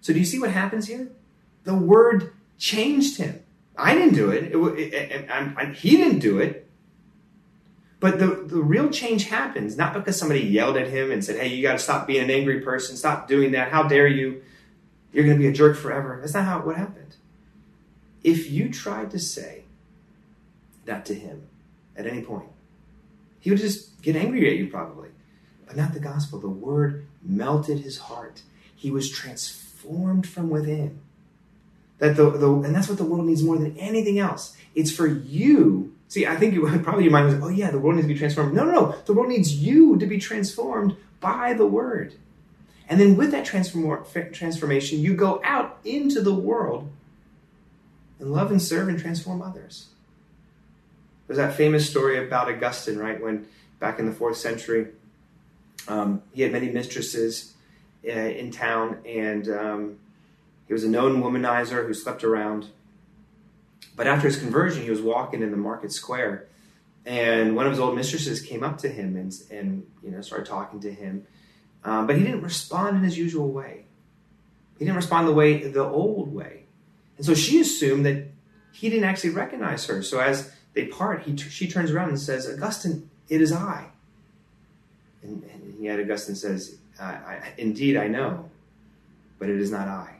So, 0.00 0.14
do 0.14 0.18
you 0.18 0.24
see 0.24 0.38
what 0.38 0.50
happens 0.50 0.88
here? 0.88 1.10
The 1.64 1.74
word 1.74 2.32
changed 2.56 3.18
him. 3.18 3.42
I 3.76 3.94
didn't 3.94 4.14
do 4.14 4.30
it. 4.30 4.44
it, 4.44 4.56
it, 4.56 5.28
it 5.30 5.76
he 5.76 5.96
didn't 5.98 6.20
do 6.20 6.38
it. 6.38 6.66
But 8.00 8.18
the, 8.18 8.26
the 8.26 8.62
real 8.62 8.88
change 8.88 9.24
happens 9.24 9.76
not 9.76 9.92
because 9.92 10.18
somebody 10.18 10.40
yelled 10.40 10.76
at 10.78 10.88
him 10.88 11.10
and 11.10 11.22
said, 11.22 11.36
hey, 11.36 11.48
you 11.48 11.62
got 11.62 11.72
to 11.72 11.78
stop 11.78 12.06
being 12.06 12.24
an 12.24 12.30
angry 12.30 12.60
person, 12.60 12.96
stop 12.96 13.28
doing 13.28 13.52
that, 13.52 13.70
how 13.70 13.82
dare 13.82 14.06
you, 14.06 14.42
you're 15.12 15.24
going 15.24 15.36
to 15.36 15.42
be 15.42 15.48
a 15.48 15.52
jerk 15.52 15.76
forever. 15.76 16.18
That's 16.20 16.34
not 16.34 16.44
how 16.44 16.60
what 16.60 16.76
happened. 16.76 17.16
If 18.24 18.50
you 18.50 18.70
tried 18.70 19.10
to 19.10 19.18
say 19.18 19.64
that 20.86 21.04
to 21.06 21.14
him 21.14 21.48
at 21.96 22.06
any 22.06 22.22
point, 22.22 22.48
he 23.40 23.50
would 23.50 23.58
just 23.58 24.00
get 24.00 24.16
angry 24.16 24.48
at 24.48 24.56
you 24.56 24.68
probably. 24.68 25.08
But 25.68 25.76
not 25.76 25.92
the 25.92 26.00
gospel. 26.00 26.40
The 26.40 26.48
word 26.48 27.06
melted 27.22 27.80
his 27.80 27.98
heart. 27.98 28.42
He 28.74 28.90
was 28.90 29.08
transformed 29.08 30.26
from 30.26 30.50
within. 30.50 30.98
That 31.98 32.16
the, 32.16 32.30
the 32.30 32.52
and 32.52 32.74
that's 32.74 32.88
what 32.88 32.98
the 32.98 33.04
world 33.04 33.26
needs 33.26 33.42
more 33.42 33.58
than 33.58 33.76
anything 33.78 34.18
else. 34.18 34.56
It's 34.74 34.90
for 34.90 35.06
you 35.06 35.94
See, 36.08 36.26
I 36.26 36.36
think 36.36 36.54
you, 36.54 36.66
probably 36.82 37.04
your 37.04 37.12
mind 37.12 37.26
was, 37.26 37.34
oh 37.42 37.48
yeah, 37.48 37.70
the 37.70 37.78
world 37.78 37.96
needs 37.96 38.08
to 38.08 38.12
be 38.12 38.18
transformed. 38.18 38.54
No, 38.54 38.64
no, 38.64 38.72
no. 38.72 38.96
The 39.04 39.12
world 39.12 39.28
needs 39.28 39.54
you 39.54 39.98
to 39.98 40.06
be 40.06 40.18
transformed 40.18 40.96
by 41.20 41.52
the 41.52 41.66
word. 41.66 42.14
And 42.88 42.98
then 42.98 43.16
with 43.16 43.30
that 43.32 43.44
transform, 43.44 44.04
transformation, 44.32 45.00
you 45.00 45.14
go 45.14 45.40
out 45.44 45.78
into 45.84 46.22
the 46.22 46.32
world 46.32 46.90
and 48.18 48.32
love 48.32 48.50
and 48.50 48.60
serve 48.60 48.88
and 48.88 48.98
transform 48.98 49.42
others. 49.42 49.88
There's 51.26 51.36
that 51.36 51.54
famous 51.54 51.88
story 51.88 52.26
about 52.26 52.48
Augustine, 52.48 52.96
right? 52.96 53.22
When 53.22 53.46
back 53.78 53.98
in 53.98 54.06
the 54.06 54.12
fourth 54.12 54.38
century, 54.38 54.88
um, 55.88 56.22
he 56.32 56.42
had 56.42 56.52
many 56.52 56.68
mistresses 56.68 57.54
uh, 58.06 58.10
in 58.10 58.50
town, 58.50 58.98
and 59.06 59.48
um, 59.48 59.98
he 60.66 60.72
was 60.72 60.84
a 60.84 60.88
known 60.88 61.22
womanizer 61.22 61.86
who 61.86 61.94
slept 61.94 62.22
around. 62.22 62.66
But 63.96 64.06
after 64.06 64.28
his 64.28 64.38
conversion, 64.38 64.82
he 64.84 64.90
was 64.90 65.00
walking 65.00 65.42
in 65.42 65.50
the 65.50 65.56
market 65.56 65.92
square, 65.92 66.46
and 67.04 67.56
one 67.56 67.66
of 67.66 67.72
his 67.72 67.80
old 67.80 67.96
mistresses 67.96 68.40
came 68.40 68.62
up 68.62 68.78
to 68.78 68.88
him 68.88 69.16
and, 69.16 69.34
and 69.50 69.86
you 70.02 70.10
know 70.10 70.20
started 70.20 70.46
talking 70.46 70.78
to 70.80 70.92
him, 70.92 71.26
um, 71.84 72.06
but 72.06 72.16
he 72.16 72.22
didn't 72.22 72.42
respond 72.42 72.96
in 72.96 73.02
his 73.02 73.18
usual 73.18 73.50
way. 73.50 73.86
He 74.78 74.84
didn't 74.84 74.96
respond 74.96 75.26
the 75.26 75.32
way 75.32 75.66
the 75.66 75.84
old 75.84 76.32
way, 76.32 76.64
and 77.16 77.26
so 77.26 77.34
she 77.34 77.60
assumed 77.60 78.06
that 78.06 78.28
he 78.72 78.88
didn't 78.88 79.04
actually 79.04 79.30
recognize 79.30 79.86
her. 79.86 80.02
So 80.02 80.20
as 80.20 80.52
they 80.74 80.84
part, 80.84 81.22
he 81.22 81.36
she 81.36 81.66
turns 81.66 81.90
around 81.90 82.10
and 82.10 82.20
says, 82.20 82.48
"Augustine, 82.48 83.10
it 83.28 83.40
is 83.40 83.52
I." 83.52 83.86
And, 85.22 85.42
and 85.52 85.57
yet 85.84 86.00
Augustine 86.00 86.34
says, 86.34 86.78
I, 87.00 87.04
I, 87.04 87.52
"Indeed, 87.58 87.96
I 87.96 88.08
know, 88.08 88.50
but 89.38 89.48
it 89.48 89.60
is 89.60 89.70
not 89.70 89.88
I." 89.88 90.16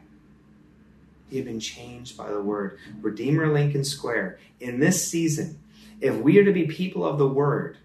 He 1.28 1.36
had 1.36 1.46
been 1.46 1.60
changed 1.60 2.16
by 2.16 2.30
the 2.30 2.40
word. 2.40 2.78
Redeemer 3.00 3.52
Lincoln 3.52 3.84
Square. 3.84 4.38
In 4.60 4.80
this 4.80 5.06
season, 5.06 5.58
if 6.00 6.16
we 6.16 6.38
are 6.38 6.44
to 6.44 6.52
be 6.52 6.66
people 6.66 7.04
of 7.04 7.18
the 7.18 7.28
word, 7.28 7.78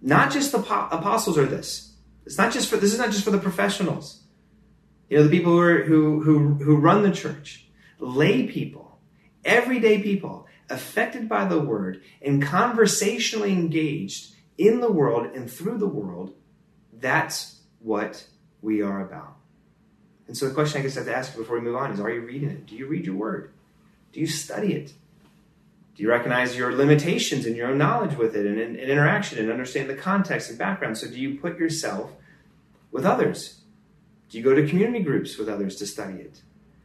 not 0.00 0.30
just 0.30 0.52
the 0.52 0.58
apostles 0.58 1.36
are 1.36 1.46
this. 1.46 1.92
It's 2.24 2.38
not 2.38 2.52
just 2.52 2.68
for 2.68 2.76
this 2.76 2.92
is 2.92 2.98
not 2.98 3.10
just 3.10 3.24
for 3.24 3.30
the 3.30 3.38
professionals. 3.38 4.20
You 5.08 5.18
know, 5.18 5.24
the 5.24 5.30
people 5.30 5.52
who 5.52 5.60
are, 5.60 5.82
who 5.84 6.20
who 6.20 6.54
who 6.54 6.76
run 6.76 7.02
the 7.02 7.12
church, 7.12 7.66
lay 7.98 8.46
people, 8.46 8.98
everyday 9.44 10.02
people 10.02 10.46
affected 10.68 11.28
by 11.28 11.44
the 11.44 11.60
word 11.60 12.02
and 12.20 12.42
conversationally 12.42 13.52
engaged 13.52 14.34
in 14.58 14.80
the 14.80 14.90
world 14.90 15.26
and 15.34 15.50
through 15.50 15.78
the 15.78 15.86
world. 15.86 16.34
That's 17.00 17.56
what 17.80 18.26
we 18.62 18.82
are 18.82 19.00
about. 19.00 19.36
And 20.26 20.36
so 20.36 20.48
the 20.48 20.54
question 20.54 20.80
I 20.80 20.82
guess 20.82 20.96
I 20.96 21.00
have 21.00 21.08
to 21.08 21.16
ask 21.16 21.36
before 21.36 21.56
we 21.58 21.64
move 21.64 21.76
on 21.76 21.92
is 21.92 22.00
Are 22.00 22.10
you 22.10 22.22
reading 22.22 22.50
it? 22.50 22.66
Do 22.66 22.74
you 22.74 22.86
read 22.86 23.06
your 23.06 23.14
word? 23.14 23.52
Do 24.12 24.20
you 24.20 24.26
study 24.26 24.72
it? 24.74 24.92
Do 25.94 26.02
you 26.02 26.10
recognize 26.10 26.56
your 26.56 26.74
limitations 26.74 27.46
and 27.46 27.56
your 27.56 27.68
own 27.68 27.78
knowledge 27.78 28.16
with 28.16 28.36
it 28.36 28.44
and, 28.44 28.58
and, 28.60 28.76
and 28.76 28.90
interaction 28.90 29.38
and 29.38 29.50
understand 29.50 29.88
the 29.88 29.94
context 29.94 30.50
and 30.50 30.58
background? 30.58 30.98
So 30.98 31.08
do 31.08 31.18
you 31.18 31.38
put 31.38 31.58
yourself 31.58 32.10
with 32.90 33.06
others? 33.06 33.60
Do 34.28 34.36
you 34.36 34.44
go 34.44 34.54
to 34.54 34.66
community 34.66 35.02
groups 35.02 35.38
with 35.38 35.48
others 35.48 35.76
to 35.76 35.86
study 35.86 36.20
it? 36.20 36.42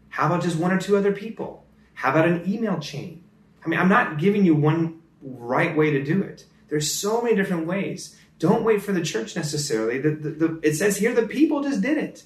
How 0.10 0.27
about 0.27 0.44
just 0.44 0.58
one 0.58 0.72
or 0.72 0.80
two 0.80 0.96
other 0.96 1.12
people? 1.12 1.65
How 1.94 2.12
about 2.12 2.27
an 2.27 2.44
email 2.48 2.80
chain? 2.80 3.24
I 3.65 3.68
mean, 3.68 3.80
I'm 3.80 3.89
not 3.89 4.18
giving 4.18 4.46
you 4.46 4.56
one 4.56 5.01
right 5.22 5.75
way 5.75 5.91
to 5.91 6.03
do 6.03 6.22
it. 6.22 6.46
There's 6.70 6.91
so 6.91 7.22
many 7.22 7.36
different 7.36 7.68
ways. 7.68 8.15
Don't 8.41 8.63
wait 8.63 8.81
for 8.81 8.91
the 8.91 9.03
church 9.03 9.36
necessarily. 9.36 10.00
The, 10.00 10.10
the, 10.10 10.29
the, 10.31 10.60
it 10.63 10.74
says 10.74 10.98
here 10.98 11.13
the 11.13 11.27
people 11.27 11.62
just 11.62 11.79
did 11.79 12.00
it. 12.00 12.24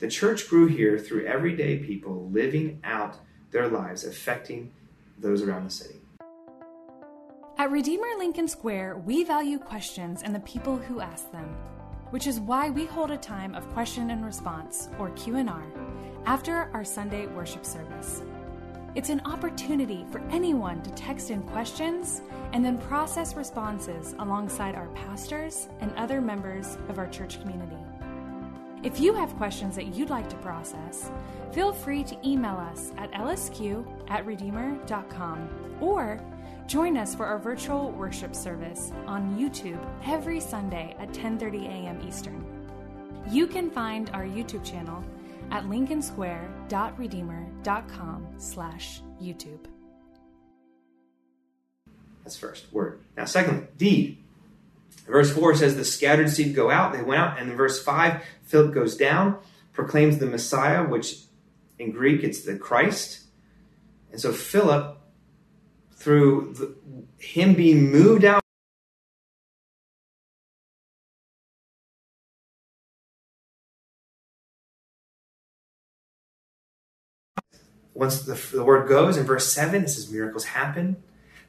The 0.00 0.08
church 0.08 0.50
grew 0.50 0.66
here 0.66 0.98
through 0.98 1.24
everyday 1.24 1.78
people 1.78 2.28
living 2.30 2.78
out 2.84 3.16
their 3.52 3.68
lives, 3.68 4.04
affecting 4.04 4.70
those 5.18 5.40
around 5.40 5.64
the 5.64 5.70
city. 5.70 5.94
At 7.56 7.70
Redeemer 7.70 8.08
Lincoln 8.18 8.46
Square, 8.46 8.98
we 8.98 9.24
value 9.24 9.58
questions 9.58 10.22
and 10.22 10.34
the 10.34 10.40
people 10.40 10.76
who 10.76 11.00
ask 11.00 11.32
them, 11.32 11.56
which 12.10 12.26
is 12.26 12.38
why 12.38 12.68
we 12.68 12.84
hold 12.84 13.12
a 13.12 13.16
time 13.16 13.54
of 13.54 13.66
question 13.70 14.10
and 14.10 14.26
response, 14.26 14.90
or 14.98 15.08
Q&R, 15.12 15.64
after 16.26 16.68
our 16.74 16.84
Sunday 16.84 17.28
worship 17.28 17.64
service. 17.64 18.20
It's 18.94 19.08
an 19.08 19.22
opportunity 19.24 20.06
for 20.12 20.20
anyone 20.30 20.80
to 20.82 20.90
text 20.90 21.32
in 21.32 21.42
questions 21.42 22.22
and 22.52 22.64
then 22.64 22.78
process 22.78 23.34
responses 23.34 24.14
alongside 24.20 24.76
our 24.76 24.86
pastors 24.88 25.68
and 25.80 25.92
other 25.96 26.20
members 26.20 26.78
of 26.88 26.98
our 26.98 27.08
church 27.08 27.40
community. 27.40 27.76
If 28.84 29.00
you 29.00 29.12
have 29.14 29.34
questions 29.36 29.74
that 29.74 29.96
you'd 29.96 30.10
like 30.10 30.28
to 30.28 30.36
process, 30.36 31.10
feel 31.52 31.72
free 31.72 32.04
to 32.04 32.16
email 32.28 32.56
us 32.56 32.92
at 32.96 33.10
lsq 33.12 33.84
at 34.08 34.24
redeemer.com 34.26 35.48
or 35.80 36.20
join 36.68 36.96
us 36.96 37.16
for 37.16 37.26
our 37.26 37.38
virtual 37.38 37.90
worship 37.92 38.32
service 38.34 38.92
on 39.06 39.36
YouTube 39.36 39.84
every 40.06 40.38
Sunday 40.38 40.94
at 41.00 41.08
10:30 41.12 41.66
a.m. 41.66 42.00
Eastern. 42.06 42.44
You 43.28 43.48
can 43.48 43.70
find 43.70 44.10
our 44.10 44.24
YouTube 44.24 44.64
channel 44.64 45.02
at 45.50 45.64
lincolnsquare.redeemer.com 45.64 47.53
slash 48.38 49.00
YouTube. 49.20 49.66
That's 52.22 52.36
first 52.36 52.72
word. 52.72 53.00
Now, 53.16 53.24
secondly, 53.24 53.66
deed. 53.76 54.18
Verse 55.06 55.32
4 55.32 55.54
says, 55.56 55.76
The 55.76 55.84
scattered 55.84 56.30
seed 56.30 56.54
go 56.54 56.70
out, 56.70 56.92
they 56.92 57.02
went 57.02 57.20
out. 57.20 57.38
And 57.38 57.50
in 57.50 57.56
verse 57.56 57.82
5, 57.82 58.22
Philip 58.44 58.74
goes 58.74 58.96
down, 58.96 59.38
proclaims 59.72 60.18
the 60.18 60.26
Messiah, 60.26 60.84
which 60.84 61.16
in 61.78 61.90
Greek 61.90 62.22
it's 62.22 62.42
the 62.42 62.56
Christ. 62.56 63.24
And 64.12 64.20
so 64.20 64.32
Philip, 64.32 64.98
through 65.92 66.54
the, 66.54 66.76
him 67.18 67.54
being 67.54 67.90
moved 67.90 68.24
out, 68.24 68.43
once 77.94 78.22
the, 78.22 78.34
the 78.56 78.64
word 78.64 78.88
goes 78.88 79.16
in 79.16 79.24
verse 79.24 79.52
7, 79.52 79.84
it 79.84 79.88
says 79.88 80.10
miracles 80.10 80.44
happen, 80.44 81.02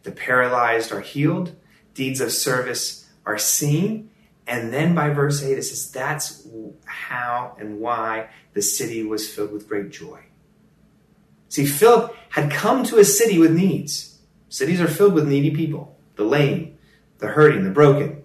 the 0.04 0.12
paralyzed 0.12 0.92
are 0.92 1.02
healed, 1.02 1.56
deeds 1.94 2.22
of 2.22 2.32
service 2.32 3.10
are 3.26 3.40
seen. 3.40 4.12
And 4.48 4.72
then 4.72 4.94
by 4.94 5.10
verse 5.10 5.44
8, 5.44 5.58
it 5.58 5.64
says, 5.64 5.92
That's 5.92 6.48
how 6.86 7.58
and 7.60 7.80
why 7.80 8.30
the 8.54 8.62
city 8.62 9.04
was 9.04 9.28
filled 9.28 9.52
with 9.52 9.68
great 9.68 9.90
joy. 9.90 10.20
See, 11.50 11.66
Philip 11.66 12.16
had 12.30 12.52
come 12.52 12.84
to 12.86 13.00
a 13.00 13.06
city 13.06 13.40
with 13.40 13.52
needs. 13.52 14.20
Cities 14.50 14.80
are 14.80 14.88
filled 14.88 15.14
with 15.14 15.28
needy 15.28 15.52
people 15.52 15.98
the 16.16 16.24
lame, 16.24 16.78
the 17.18 17.28
hurting, 17.28 17.64
the 17.64 17.72
broken. 17.72 18.24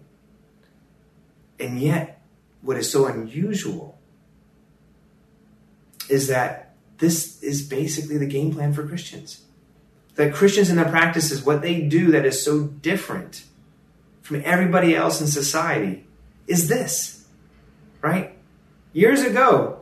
And 1.58 1.80
yet, 1.80 2.22
what 2.60 2.76
is 2.76 2.90
so 2.90 3.06
unusual 3.06 3.98
is 6.08 6.28
that 6.28 6.69
this 7.00 7.42
is 7.42 7.62
basically 7.62 8.18
the 8.18 8.26
game 8.26 8.54
plan 8.54 8.72
for 8.72 8.86
Christians. 8.86 9.42
That 10.14 10.34
Christians 10.34 10.70
in 10.70 10.76
their 10.76 10.88
practices, 10.88 11.44
what 11.44 11.62
they 11.62 11.80
do 11.80 12.10
that 12.12 12.26
is 12.26 12.42
so 12.44 12.64
different 12.64 13.44
from 14.20 14.42
everybody 14.44 14.94
else 14.94 15.20
in 15.20 15.26
society 15.26 16.06
is 16.46 16.68
this, 16.68 17.26
right? 18.02 18.36
Years 18.92 19.22
ago, 19.22 19.80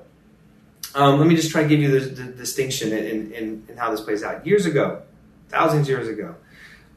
um, 0.94 1.18
let 1.18 1.26
me 1.26 1.34
just 1.34 1.50
try 1.50 1.62
to 1.62 1.68
give 1.68 1.80
you 1.80 1.98
the, 1.98 2.06
the 2.06 2.24
distinction 2.32 2.92
in, 2.92 3.32
in, 3.32 3.64
in, 3.68 3.76
how 3.76 3.90
this 3.90 4.00
plays 4.00 4.22
out. 4.22 4.46
Years 4.46 4.64
ago, 4.64 5.02
thousands 5.48 5.82
of 5.82 5.88
years 5.88 6.08
ago, 6.08 6.36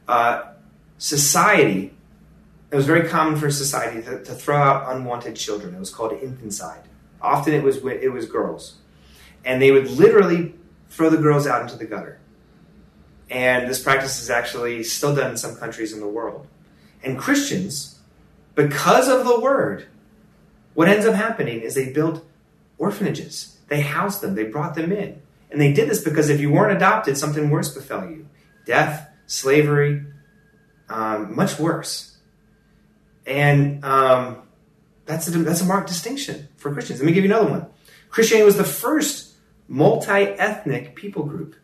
uh, 0.08 0.52
society, 0.98 1.92
it 2.70 2.76
was 2.76 2.86
very 2.86 3.08
common 3.08 3.38
for 3.38 3.50
society 3.50 4.02
to, 4.02 4.22
to, 4.24 4.34
throw 4.34 4.56
out 4.56 4.94
unwanted 4.94 5.36
children. 5.36 5.74
It 5.74 5.78
was 5.78 5.90
called 5.90 6.12
infanticide. 6.12 6.82
Often 7.20 7.54
it 7.54 7.62
was, 7.62 7.78
it 7.84 8.12
was 8.12 8.26
girls. 8.26 8.78
And 9.44 9.60
they 9.60 9.70
would 9.70 9.90
literally 9.90 10.54
throw 10.88 11.10
the 11.10 11.16
girls 11.16 11.46
out 11.46 11.62
into 11.62 11.76
the 11.76 11.84
gutter. 11.84 12.20
And 13.30 13.68
this 13.68 13.82
practice 13.82 14.20
is 14.22 14.30
actually 14.30 14.82
still 14.84 15.14
done 15.14 15.30
in 15.30 15.36
some 15.36 15.56
countries 15.56 15.92
in 15.92 16.00
the 16.00 16.08
world. 16.08 16.46
And 17.02 17.18
Christians, 17.18 17.98
because 18.54 19.08
of 19.08 19.24
the 19.26 19.40
word, 19.40 19.86
what 20.74 20.88
ends 20.88 21.06
up 21.06 21.14
happening 21.14 21.60
is 21.60 21.74
they 21.74 21.92
built 21.92 22.24
orphanages. 22.78 23.56
They 23.68 23.80
housed 23.80 24.20
them, 24.20 24.34
they 24.34 24.44
brought 24.44 24.74
them 24.74 24.92
in. 24.92 25.22
And 25.50 25.60
they 25.60 25.72
did 25.72 25.88
this 25.88 26.02
because 26.02 26.28
if 26.28 26.40
you 26.40 26.50
weren't 26.50 26.76
adopted, 26.76 27.16
something 27.16 27.50
worse 27.50 27.74
befell 27.74 28.08
you 28.08 28.28
death, 28.64 29.08
slavery, 29.26 30.04
um, 30.88 31.34
much 31.34 31.58
worse. 31.58 32.16
And 33.26 33.84
um, 33.84 34.42
that's, 35.06 35.26
a, 35.28 35.30
that's 35.38 35.60
a 35.60 35.64
marked 35.64 35.88
distinction 35.88 36.48
for 36.56 36.72
Christians. 36.72 37.00
Let 37.00 37.06
me 37.06 37.12
give 37.12 37.24
you 37.24 37.30
another 37.30 37.50
one. 37.50 37.66
Christianity 38.10 38.44
was 38.44 38.56
the 38.56 38.64
first 38.64 39.31
multi 39.72 40.12
ethnic 40.12 40.94
people 40.94 41.24
group. 41.24 41.56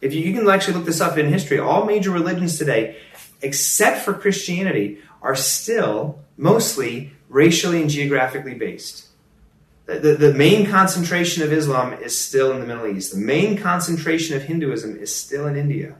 If 0.00 0.14
you, 0.14 0.20
you 0.20 0.32
can 0.32 0.48
actually 0.48 0.74
look 0.74 0.86
this 0.86 1.00
up 1.00 1.18
in 1.18 1.26
history, 1.26 1.58
all 1.58 1.84
major 1.84 2.12
religions 2.12 2.56
today, 2.56 2.96
except 3.42 4.04
for 4.04 4.14
Christianity, 4.14 5.00
are 5.20 5.34
still 5.34 6.20
mostly 6.36 7.12
racially 7.28 7.82
and 7.82 7.90
geographically 7.90 8.54
based. 8.54 9.06
The, 9.86 10.14
the, 10.14 10.34
main 10.34 10.66
concentration 10.66 11.42
of 11.42 11.52
Islam 11.52 11.94
is 11.94 12.16
still 12.16 12.52
in 12.52 12.60
the 12.60 12.66
Middle 12.66 12.86
East. 12.86 13.12
The 13.12 13.18
main 13.18 13.56
concentration 13.56 14.36
of 14.36 14.42
Hinduism 14.42 14.96
is 14.96 15.14
still 15.14 15.46
in 15.46 15.56
India. 15.56 15.96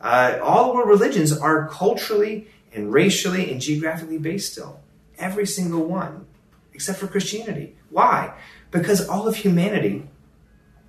Uh, 0.00 0.38
all 0.42 0.74
world 0.74 0.88
religions 0.88 1.32
are 1.32 1.68
culturally 1.68 2.48
and 2.74 2.92
racially 2.92 3.50
and 3.50 3.60
geographically 3.60 4.18
based 4.18 4.52
still. 4.52 4.80
Every 5.18 5.46
single 5.46 5.84
one, 5.84 6.26
except 6.74 6.98
for 6.98 7.06
Christianity. 7.06 7.76
Why? 7.90 8.34
Because 8.72 9.08
all 9.08 9.28
of 9.28 9.36
humanity 9.36 10.08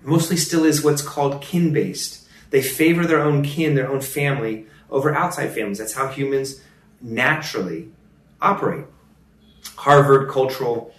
mostly 0.03 0.37
still 0.37 0.63
is 0.63 0.83
what's 0.83 1.01
called 1.01 1.41
kin 1.41 1.73
based. 1.73 2.27
They 2.49 2.61
favor 2.61 3.05
their 3.05 3.21
own 3.21 3.43
kin, 3.43 3.75
their 3.75 3.89
own 3.89 4.01
family, 4.01 4.67
over 4.89 5.13
outside 5.13 5.49
families. 5.49 5.79
That's 5.79 5.93
how 5.93 6.07
humans 6.07 6.61
naturally 7.01 7.89
operate. 8.41 8.85
Harvard 9.75 10.29
cultural 10.29 10.93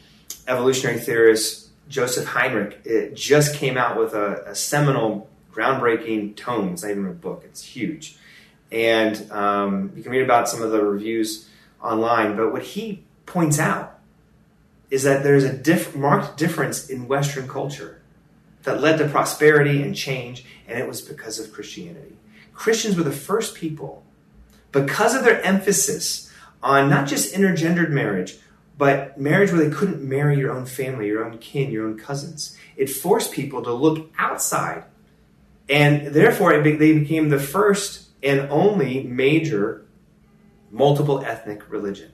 evolutionary 0.46 0.98
theorist 0.98 1.68
Joseph 1.88 2.26
Henrich 2.26 3.14
just 3.14 3.54
came 3.54 3.76
out 3.76 3.98
with 3.98 4.12
a, 4.12 4.44
a, 4.46 4.54
seminal, 4.54 5.28
groundbreaking 5.52 6.36
tome. 6.36 6.72
It's 6.74 6.82
not 6.82 6.90
even 6.90 7.06
a 7.06 7.12
book; 7.12 7.42
it's 7.44 7.62
huge, 7.62 8.16
and 8.70 9.30
um, 9.32 9.92
you 9.96 10.02
can 10.02 10.12
read 10.12 10.22
about 10.22 10.48
some 10.48 10.62
of 10.62 10.70
the 10.70 10.84
reviews 10.84 11.48
online. 11.82 12.36
But 12.36 12.52
what 12.52 12.62
he 12.62 13.04
points 13.24 13.58
out 13.58 13.98
is 14.90 15.02
that 15.04 15.22
there's 15.22 15.44
a 15.44 15.52
diff- 15.52 15.96
marked 15.96 16.36
difference 16.36 16.88
in 16.88 17.08
Western 17.08 17.48
culture 17.48 17.97
that 18.64 18.80
led 18.80 18.98
to 18.98 19.08
prosperity 19.08 19.82
and 19.82 19.94
change, 19.94 20.44
and 20.66 20.78
it 20.78 20.88
was 20.88 21.00
because 21.00 21.38
of 21.38 21.52
Christianity. 21.52 22.16
Christians 22.54 22.96
were 22.96 23.04
the 23.04 23.12
first 23.12 23.54
people, 23.54 24.02
because 24.72 25.14
of 25.14 25.24
their 25.24 25.40
emphasis 25.42 26.32
on 26.62 26.90
not 26.90 27.06
just 27.06 27.34
intergendered 27.34 27.90
marriage, 27.90 28.36
but 28.76 29.18
marriage 29.18 29.52
where 29.52 29.64
they 29.64 29.74
couldn't 29.74 30.02
marry 30.02 30.38
your 30.38 30.52
own 30.52 30.66
family, 30.66 31.08
your 31.08 31.24
own 31.24 31.38
kin, 31.38 31.70
your 31.70 31.86
own 31.86 31.98
cousins. 31.98 32.56
It 32.76 32.88
forced 32.88 33.32
people 33.32 33.62
to 33.62 33.72
look 33.72 34.10
outside. 34.18 34.84
And 35.68 36.14
therefore, 36.14 36.60
be, 36.62 36.76
they 36.76 36.96
became 36.98 37.28
the 37.28 37.40
first 37.40 38.08
and 38.22 38.40
only 38.50 39.02
major 39.02 39.84
multiple 40.70 41.24
ethnic 41.24 41.70
religion. 41.70 42.12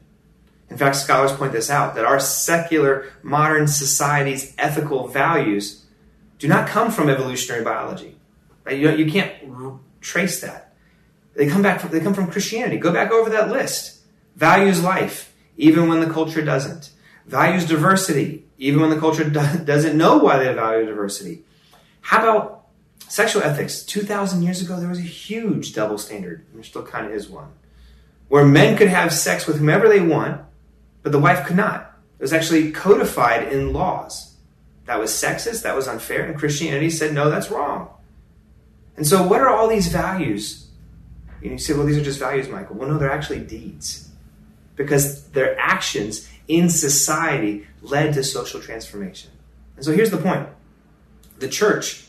In 0.71 0.79
fact, 0.79 0.97
scholars 0.97 1.33
point 1.33 1.53
this 1.53 1.71
out 1.71 1.95
that 1.95 2.05
our 2.05 2.19
secular 2.19 3.13
modern 3.23 3.67
society's 3.69 4.55
ethical 4.59 5.09
values 5.09 5.84
do 6.45 6.49
not 6.49 6.69
come 6.69 6.91
from 6.91 7.09
evolutionary 7.09 7.65
biology. 7.65 8.17
Right? 8.65 8.79
You, 8.79 8.91
you 8.91 9.11
can't 9.11 9.33
r- 9.51 9.79
trace 10.03 10.43
that. 10.43 10.75
They 11.35 11.47
come 11.47 11.63
back 11.63 11.81
from, 11.81 11.91
they 11.91 12.01
come 12.01 12.13
from 12.13 12.31
Christianity. 12.31 12.77
Go 12.77 12.93
back 12.93 13.11
over 13.11 13.31
that 13.31 13.51
list. 13.51 14.03
Values 14.37 14.85
life 14.85 15.33
even 15.57 15.89
when 15.89 16.01
the 16.01 16.13
culture 16.13 16.45
doesn't. 16.45 16.91
Values 17.25 17.65
diversity, 17.65 18.45
even 18.59 18.83
when 18.83 18.91
the 18.91 18.99
culture 18.99 19.25
do- 19.25 19.59
doesn't 19.65 19.97
know 19.97 20.19
why 20.19 20.37
they 20.37 20.53
value 20.53 20.85
diversity. 20.85 21.45
How 22.03 22.21
about 22.21 22.67
sexual 23.09 23.43
ethics? 23.43 23.83
2,000 23.83 24.43
years 24.43 24.61
ago, 24.61 24.79
there 24.79 24.91
was 24.91 24.99
a 24.99 25.03
huge 25.03 25.73
double 25.73 25.97
standard. 25.97 26.45
There 26.53 26.63
still 26.63 26.83
kind 26.83 27.07
of 27.07 27.13
is 27.13 27.27
one. 27.27 27.53
Where 28.29 28.45
men 28.45 28.77
could 28.77 28.89
have 28.89 29.15
sex 29.15 29.47
with 29.47 29.61
whomever 29.61 29.89
they 29.89 30.01
want, 30.01 30.43
but 31.03 31.11
the 31.11 31.19
wife 31.19 31.47
could 31.47 31.57
not. 31.57 31.97
It 32.19 32.23
was 32.23 32.35
actually 32.35 32.71
codified 32.71 33.51
in 33.51 33.73
laws. 33.73 34.34
That 34.87 34.99
was 34.99 35.11
sexist, 35.11 35.63
that 35.63 35.75
was 35.75 35.89
unfair, 35.89 36.25
and 36.25 36.37
Christianity 36.39 36.91
said, 36.91 37.15
no, 37.15 37.31
that's 37.31 37.51
wrong. 37.51 37.89
And 38.97 39.07
so, 39.07 39.27
what 39.27 39.41
are 39.41 39.49
all 39.49 39.69
these 39.69 39.89
values? 39.89 40.69
You 41.41 41.59
say, 41.59 41.75
well, 41.75 41.85
these 41.85 41.99
are 41.99 42.03
just 42.03 42.19
values, 42.19 42.49
Michael. 42.49 42.77
Well, 42.77 42.89
no, 42.89 42.99
they're 42.99 43.11
actually 43.11 43.41
deeds 43.41 44.09
because 44.77 45.29
their 45.29 45.59
actions 45.59 46.29
in 46.49 46.69
society 46.69 47.67
led 47.83 48.15
to 48.15 48.25
social 48.25 48.61
transformation. 48.61 49.31
And 49.77 49.85
so 49.85 49.93
here's 49.93 50.11
the 50.11 50.19
point 50.19 50.49
the 51.39 51.49
church, 51.49 52.07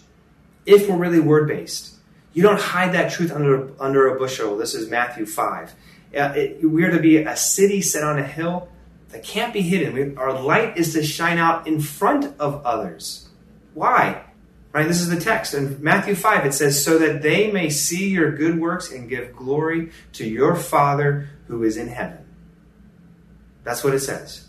if 0.66 0.90
we're 0.90 0.98
really 0.98 1.20
word 1.20 1.48
based, 1.48 1.96
you 2.34 2.44
don't 2.44 2.60
hide 2.60 2.94
that 2.94 3.12
truth 3.12 3.32
under, 3.32 3.70
under 3.80 4.14
a 4.14 4.20
bushel. 4.20 4.58
This 4.58 4.74
is 4.74 4.90
Matthew 4.90 5.26
5. 5.26 5.74
Uh, 6.16 6.34
it, 6.36 6.60
we're 6.64 6.92
to 6.92 7.00
be 7.00 7.18
a 7.18 7.36
city 7.36 7.82
set 7.82 8.04
on 8.04 8.18
a 8.18 8.24
hill 8.24 8.70
that 9.10 9.24
can't 9.24 9.54
be 9.54 9.62
hidden. 9.62 9.94
We, 9.94 10.16
our 10.16 10.40
light 10.40 10.78
is 10.78 10.94
to 10.94 11.04
shine 11.04 11.38
out 11.38 11.68
in 11.68 11.80
front 11.80 12.26
of 12.40 12.66
others. 12.66 13.30
Why? 13.74 14.26
Right? 14.72 14.88
This 14.88 15.00
is 15.00 15.10
the 15.10 15.20
text. 15.20 15.54
In 15.54 15.82
Matthew 15.82 16.16
5, 16.16 16.46
it 16.46 16.54
says, 16.54 16.84
So 16.84 16.98
that 16.98 17.22
they 17.22 17.52
may 17.52 17.70
see 17.70 18.10
your 18.10 18.36
good 18.36 18.60
works 18.60 18.92
and 18.92 19.10
give 19.10 19.36
glory 19.36 19.92
to 20.14 20.28
your 20.28 20.56
Father 20.56 21.30
who 21.48 21.64
is 21.64 21.78
in 21.78 21.88
heaven. 21.88 22.26
That's 23.64 23.84
what 23.84 23.94
it 23.94 24.02
says. 24.02 24.48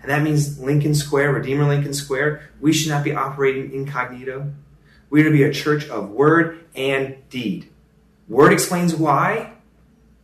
And 0.00 0.10
that 0.10 0.22
means 0.22 0.60
Lincoln 0.60 0.94
Square, 0.94 1.32
Redeemer 1.32 1.66
Lincoln 1.66 1.94
Square, 1.94 2.50
we 2.60 2.72
should 2.72 2.90
not 2.90 3.04
be 3.04 3.14
operating 3.14 3.72
incognito. 3.72 4.52
We 5.10 5.22
are 5.22 5.24
to 5.24 5.30
be 5.30 5.44
a 5.44 5.52
church 5.52 5.88
of 5.88 6.10
word 6.10 6.66
and 6.74 7.16
deed. 7.30 7.70
Word 8.28 8.52
explains 8.52 8.94
why, 8.94 9.54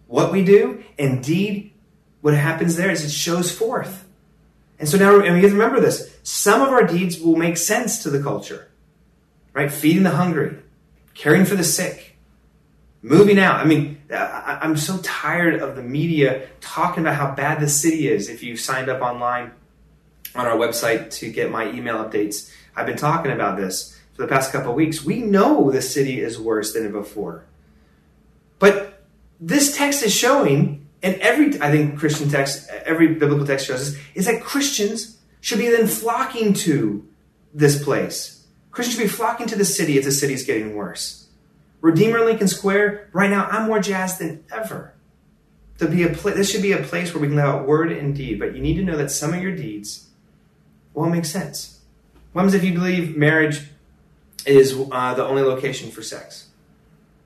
what 0.06 0.32
we 0.32 0.44
do, 0.44 0.84
and 0.98 1.24
deed, 1.24 1.69
what 2.20 2.34
happens 2.34 2.76
there 2.76 2.90
is 2.90 3.04
it 3.04 3.10
shows 3.10 3.50
forth. 3.50 4.06
And 4.78 4.88
so 4.88 4.96
now, 4.96 5.20
and 5.20 5.34
we 5.34 5.42
have 5.42 5.50
to 5.50 5.56
remember 5.56 5.80
this 5.80 6.14
some 6.22 6.62
of 6.62 6.68
our 6.68 6.86
deeds 6.86 7.20
will 7.20 7.36
make 7.36 7.56
sense 7.56 8.02
to 8.02 8.10
the 8.10 8.22
culture, 8.22 8.70
right? 9.52 9.70
Feeding 9.70 10.02
the 10.02 10.10
hungry, 10.10 10.56
caring 11.14 11.44
for 11.44 11.54
the 11.54 11.64
sick, 11.64 12.16
moving 13.02 13.38
out. 13.38 13.60
I 13.60 13.64
mean, 13.64 14.00
I'm 14.10 14.76
so 14.76 14.98
tired 14.98 15.60
of 15.60 15.76
the 15.76 15.82
media 15.82 16.48
talking 16.60 17.02
about 17.02 17.16
how 17.16 17.34
bad 17.34 17.60
the 17.60 17.68
city 17.68 18.08
is. 18.08 18.28
If 18.28 18.42
you 18.42 18.56
signed 18.56 18.88
up 18.88 19.00
online 19.02 19.52
on 20.34 20.46
our 20.46 20.56
website 20.56 21.10
to 21.14 21.30
get 21.30 21.50
my 21.50 21.70
email 21.70 21.96
updates, 21.96 22.50
I've 22.76 22.86
been 22.86 22.96
talking 22.96 23.32
about 23.32 23.56
this 23.56 23.98
for 24.14 24.22
the 24.22 24.28
past 24.28 24.52
couple 24.52 24.74
weeks. 24.74 25.04
We 25.04 25.20
know 25.20 25.70
the 25.70 25.82
city 25.82 26.20
is 26.20 26.38
worse 26.38 26.72
than 26.72 26.86
it 26.86 26.92
before. 26.92 27.44
But 28.58 29.02
this 29.40 29.76
text 29.76 30.02
is 30.02 30.14
showing, 30.14 30.79
and 31.02 31.16
every, 31.16 31.60
I 31.60 31.70
think 31.70 31.98
Christian 31.98 32.28
text, 32.28 32.68
every 32.84 33.14
biblical 33.14 33.46
text 33.46 33.66
shows 33.66 33.94
this, 33.94 34.02
is 34.14 34.26
that 34.26 34.42
Christians 34.42 35.18
should 35.40 35.58
be 35.58 35.68
then 35.68 35.86
flocking 35.86 36.52
to 36.52 37.08
this 37.54 37.82
place. 37.82 38.46
Christians 38.70 38.98
should 38.98 39.04
be 39.04 39.08
flocking 39.08 39.46
to 39.46 39.56
the 39.56 39.64
city 39.64 39.98
if 39.98 40.04
the 40.04 40.12
city 40.12 40.34
is 40.34 40.44
getting 40.44 40.74
worse. 40.74 41.28
Redeemer 41.80 42.24
Lincoln 42.24 42.48
Square, 42.48 43.08
right 43.12 43.30
now, 43.30 43.46
I'm 43.46 43.66
more 43.66 43.80
jazzed 43.80 44.20
than 44.20 44.44
ever. 44.52 44.94
To 45.78 45.88
be 45.88 46.02
a 46.02 46.10
pl- 46.10 46.34
this 46.34 46.50
should 46.50 46.60
be 46.60 46.72
a 46.72 46.82
place 46.82 47.14
where 47.14 47.22
we 47.22 47.28
can 47.28 47.36
live 47.36 47.46
out 47.46 47.66
word 47.66 47.90
and 47.90 48.14
deed, 48.14 48.38
but 48.38 48.54
you 48.54 48.60
need 48.60 48.74
to 48.74 48.82
know 48.82 48.98
that 48.98 49.10
some 49.10 49.32
of 49.32 49.42
your 49.42 49.56
deeds 49.56 50.08
won't 50.92 51.12
make 51.12 51.24
sense. 51.24 51.80
What 52.32 52.42
happens 52.42 52.54
if 52.54 52.64
you 52.64 52.74
believe 52.74 53.16
marriage 53.16 53.62
is 54.44 54.78
uh, 54.92 55.14
the 55.14 55.24
only 55.24 55.42
location 55.42 55.90
for 55.90 56.02
sex? 56.02 56.48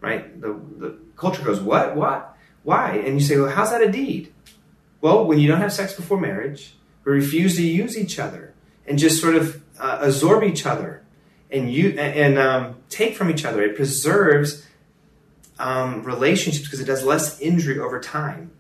Right? 0.00 0.40
The, 0.40 0.52
the 0.78 0.98
culture 1.16 1.42
goes, 1.42 1.60
what? 1.60 1.96
What? 1.96 2.33
Why? 2.64 2.96
And 2.96 3.20
you 3.20 3.24
say, 3.24 3.36
well, 3.36 3.50
how's 3.50 3.70
that 3.70 3.82
a 3.82 3.90
deed? 3.90 4.32
Well, 5.00 5.24
when 5.24 5.38
you 5.38 5.48
don't 5.48 5.60
have 5.60 5.72
sex 5.72 5.94
before 5.94 6.18
marriage, 6.18 6.74
we 7.04 7.12
refuse 7.12 7.56
to 7.56 7.62
use 7.62 7.96
each 7.96 8.18
other 8.18 8.54
and 8.86 8.98
just 8.98 9.20
sort 9.20 9.36
of 9.36 9.62
uh, 9.78 9.98
absorb 10.00 10.42
each 10.42 10.66
other 10.66 11.02
and 11.50 11.72
you 11.72 11.90
and 11.98 12.38
um, 12.38 12.76
take 12.88 13.14
from 13.14 13.30
each 13.30 13.44
other. 13.44 13.62
It 13.62 13.76
preserves 13.76 14.66
um, 15.58 16.02
relationships 16.02 16.64
because 16.64 16.80
it 16.80 16.86
does 16.86 17.04
less 17.04 17.40
injury 17.40 17.78
over 17.78 18.00
time. 18.00 18.50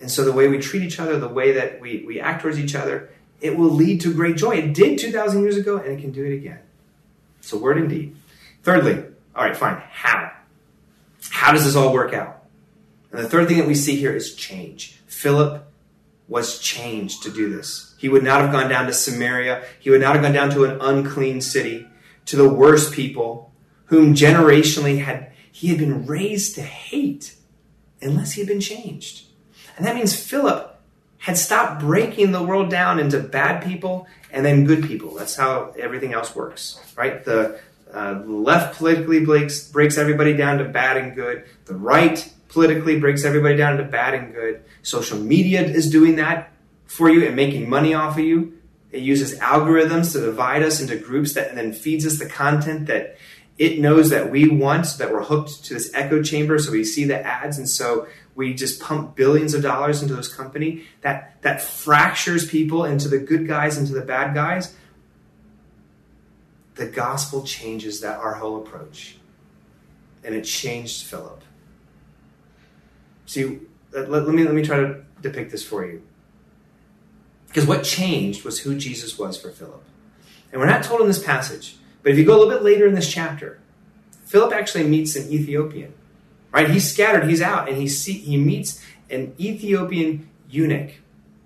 And 0.00 0.10
so 0.10 0.24
the 0.24 0.32
way 0.32 0.48
we 0.48 0.58
treat 0.58 0.82
each 0.82 1.00
other, 1.00 1.18
the 1.18 1.28
way 1.28 1.52
that 1.52 1.80
we, 1.80 2.04
we 2.06 2.20
act 2.20 2.42
towards 2.42 2.58
each 2.58 2.74
other, 2.74 3.10
it 3.40 3.56
will 3.56 3.70
lead 3.70 4.00
to 4.02 4.14
great 4.14 4.36
joy. 4.36 4.52
It 4.52 4.74
did 4.74 4.98
2,000 4.98 5.42
years 5.42 5.56
ago, 5.56 5.76
and 5.76 5.98
it 5.98 6.00
can 6.00 6.12
do 6.12 6.24
it 6.24 6.34
again. 6.34 6.60
So 7.40 7.58
word 7.58 7.78
and 7.78 7.88
deed. 7.88 8.16
Thirdly, 8.62 9.04
all 9.34 9.44
right, 9.44 9.56
fine. 9.56 9.82
How? 9.90 10.32
How 11.30 11.52
does 11.52 11.64
this 11.64 11.74
all 11.74 11.92
work 11.92 12.12
out? 12.14 12.37
And 13.10 13.20
the 13.20 13.28
third 13.28 13.48
thing 13.48 13.58
that 13.58 13.66
we 13.66 13.74
see 13.74 13.96
here 13.96 14.14
is 14.14 14.34
change. 14.34 15.00
Philip 15.06 15.64
was 16.28 16.58
changed 16.58 17.22
to 17.22 17.30
do 17.30 17.48
this. 17.48 17.94
He 17.98 18.08
would 18.08 18.22
not 18.22 18.42
have 18.42 18.52
gone 18.52 18.68
down 18.68 18.86
to 18.86 18.92
Samaria. 18.92 19.64
He 19.80 19.90
would 19.90 20.00
not 20.00 20.14
have 20.14 20.22
gone 20.22 20.34
down 20.34 20.50
to 20.50 20.64
an 20.64 20.78
unclean 20.80 21.40
city, 21.40 21.86
to 22.26 22.36
the 22.36 22.48
worst 22.48 22.92
people, 22.92 23.50
whom 23.86 24.14
generationally 24.14 25.02
had 25.02 25.32
he 25.50 25.68
had 25.68 25.78
been 25.78 26.06
raised 26.06 26.54
to 26.56 26.62
hate 26.62 27.34
unless 28.00 28.32
he 28.32 28.40
had 28.40 28.48
been 28.48 28.60
changed. 28.60 29.26
And 29.76 29.86
that 29.86 29.96
means 29.96 30.14
Philip 30.14 30.78
had 31.18 31.36
stopped 31.36 31.80
breaking 31.80 32.32
the 32.32 32.42
world 32.42 32.70
down 32.70 33.00
into 33.00 33.18
bad 33.18 33.64
people 33.64 34.06
and 34.30 34.44
then 34.44 34.64
good 34.64 34.84
people. 34.84 35.14
That's 35.14 35.34
how 35.34 35.74
everything 35.78 36.12
else 36.12 36.34
works, 36.34 36.78
right? 36.96 37.24
The 37.24 37.58
Uh, 37.88 38.20
left 38.26 38.76
politically 38.76 39.24
breaks, 39.24 39.66
breaks 39.66 39.96
everybody 39.96 40.36
down 40.36 40.58
to 40.58 40.64
bad 40.64 40.98
and 40.98 41.14
good. 41.14 41.44
The 41.64 41.74
right 41.74 42.30
politically 42.48 42.98
breaks 42.98 43.24
everybody 43.24 43.56
down 43.56 43.78
into 43.78 43.84
bad 43.84 44.14
and 44.14 44.32
good. 44.32 44.62
Social 44.82 45.18
media 45.18 45.62
is 45.62 45.90
doing 45.90 46.16
that 46.16 46.52
for 46.86 47.10
you 47.10 47.26
and 47.26 47.36
making 47.36 47.68
money 47.68 47.94
off 47.94 48.18
of 48.18 48.24
you. 48.24 48.54
It 48.90 49.02
uses 49.02 49.38
algorithms 49.38 50.12
to 50.12 50.20
divide 50.20 50.62
us 50.62 50.80
into 50.80 50.96
groups 50.96 51.34
that 51.34 51.54
then 51.54 51.72
feeds 51.72 52.06
us 52.06 52.18
the 52.18 52.26
content 52.26 52.86
that 52.86 53.18
it 53.58 53.80
knows 53.80 54.10
that 54.10 54.30
we 54.30 54.48
want, 54.48 54.86
so 54.86 55.04
that 55.04 55.12
we're 55.12 55.24
hooked 55.24 55.64
to 55.64 55.74
this 55.74 55.90
echo 55.92 56.22
chamber. 56.22 56.58
So 56.58 56.70
we 56.72 56.84
see 56.84 57.04
the 57.04 57.20
ads, 57.20 57.58
and 57.58 57.68
so 57.68 58.06
we 58.34 58.54
just 58.54 58.80
pump 58.80 59.16
billions 59.16 59.52
of 59.52 59.62
dollars 59.62 60.00
into 60.00 60.14
those 60.14 60.32
company. 60.32 60.84
That 61.02 61.42
that 61.42 61.60
fractures 61.60 62.48
people 62.48 62.84
into 62.84 63.08
the 63.08 63.18
good 63.18 63.48
guys 63.48 63.76
into 63.76 63.92
the 63.92 64.00
bad 64.00 64.32
guys. 64.32 64.74
The 66.76 66.86
gospel 66.86 67.42
changes 67.42 68.00
that 68.02 68.20
our 68.20 68.34
whole 68.34 68.62
approach, 68.62 69.16
and 70.22 70.36
it 70.36 70.42
changed 70.42 71.04
Philip. 71.04 71.42
See, 73.28 73.60
let, 73.92 74.10
let 74.10 74.26
me 74.28 74.42
let 74.44 74.54
me 74.54 74.62
try 74.62 74.78
to 74.78 75.04
depict 75.20 75.50
this 75.50 75.62
for 75.62 75.84
you. 75.84 76.02
Because 77.46 77.66
what 77.66 77.84
changed 77.84 78.42
was 78.42 78.60
who 78.60 78.74
Jesus 78.74 79.18
was 79.18 79.38
for 79.40 79.50
Philip. 79.50 79.84
And 80.50 80.60
we're 80.60 80.66
not 80.66 80.82
told 80.82 81.02
in 81.02 81.06
this 81.06 81.22
passage, 81.22 81.76
but 82.02 82.10
if 82.10 82.18
you 82.18 82.24
go 82.24 82.36
a 82.36 82.38
little 82.38 82.54
bit 82.54 82.62
later 82.62 82.86
in 82.86 82.94
this 82.94 83.12
chapter, 83.12 83.60
Philip 84.24 84.54
actually 84.54 84.84
meets 84.84 85.14
an 85.14 85.30
Ethiopian. 85.30 85.92
Right? 86.52 86.70
He's 86.70 86.90
scattered, 86.90 87.28
he's 87.28 87.42
out, 87.42 87.68
and 87.68 87.76
he 87.76 87.86
see, 87.86 88.14
he 88.14 88.38
meets 88.38 88.82
an 89.10 89.34
Ethiopian 89.38 90.30
eunuch 90.48 90.92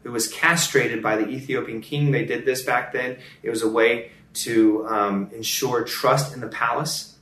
who 0.05 0.13
was 0.13 0.29
castrated 0.29 1.03
by 1.03 1.17
the 1.17 1.29
Ethiopian 1.29 1.81
king. 1.81 2.13
They 2.13 2.25
did 2.25 2.45
this 2.45 2.63
back 2.63 2.93
then. 2.93 3.17
It 3.43 3.51
was 3.51 3.63
a 3.63 3.69
way 3.69 4.13
to 4.35 4.87
um, 4.87 5.31
ensure 5.35 5.83
trust 5.83 6.33
in 6.33 6.41
the 6.41 6.49
palace. 6.49 7.17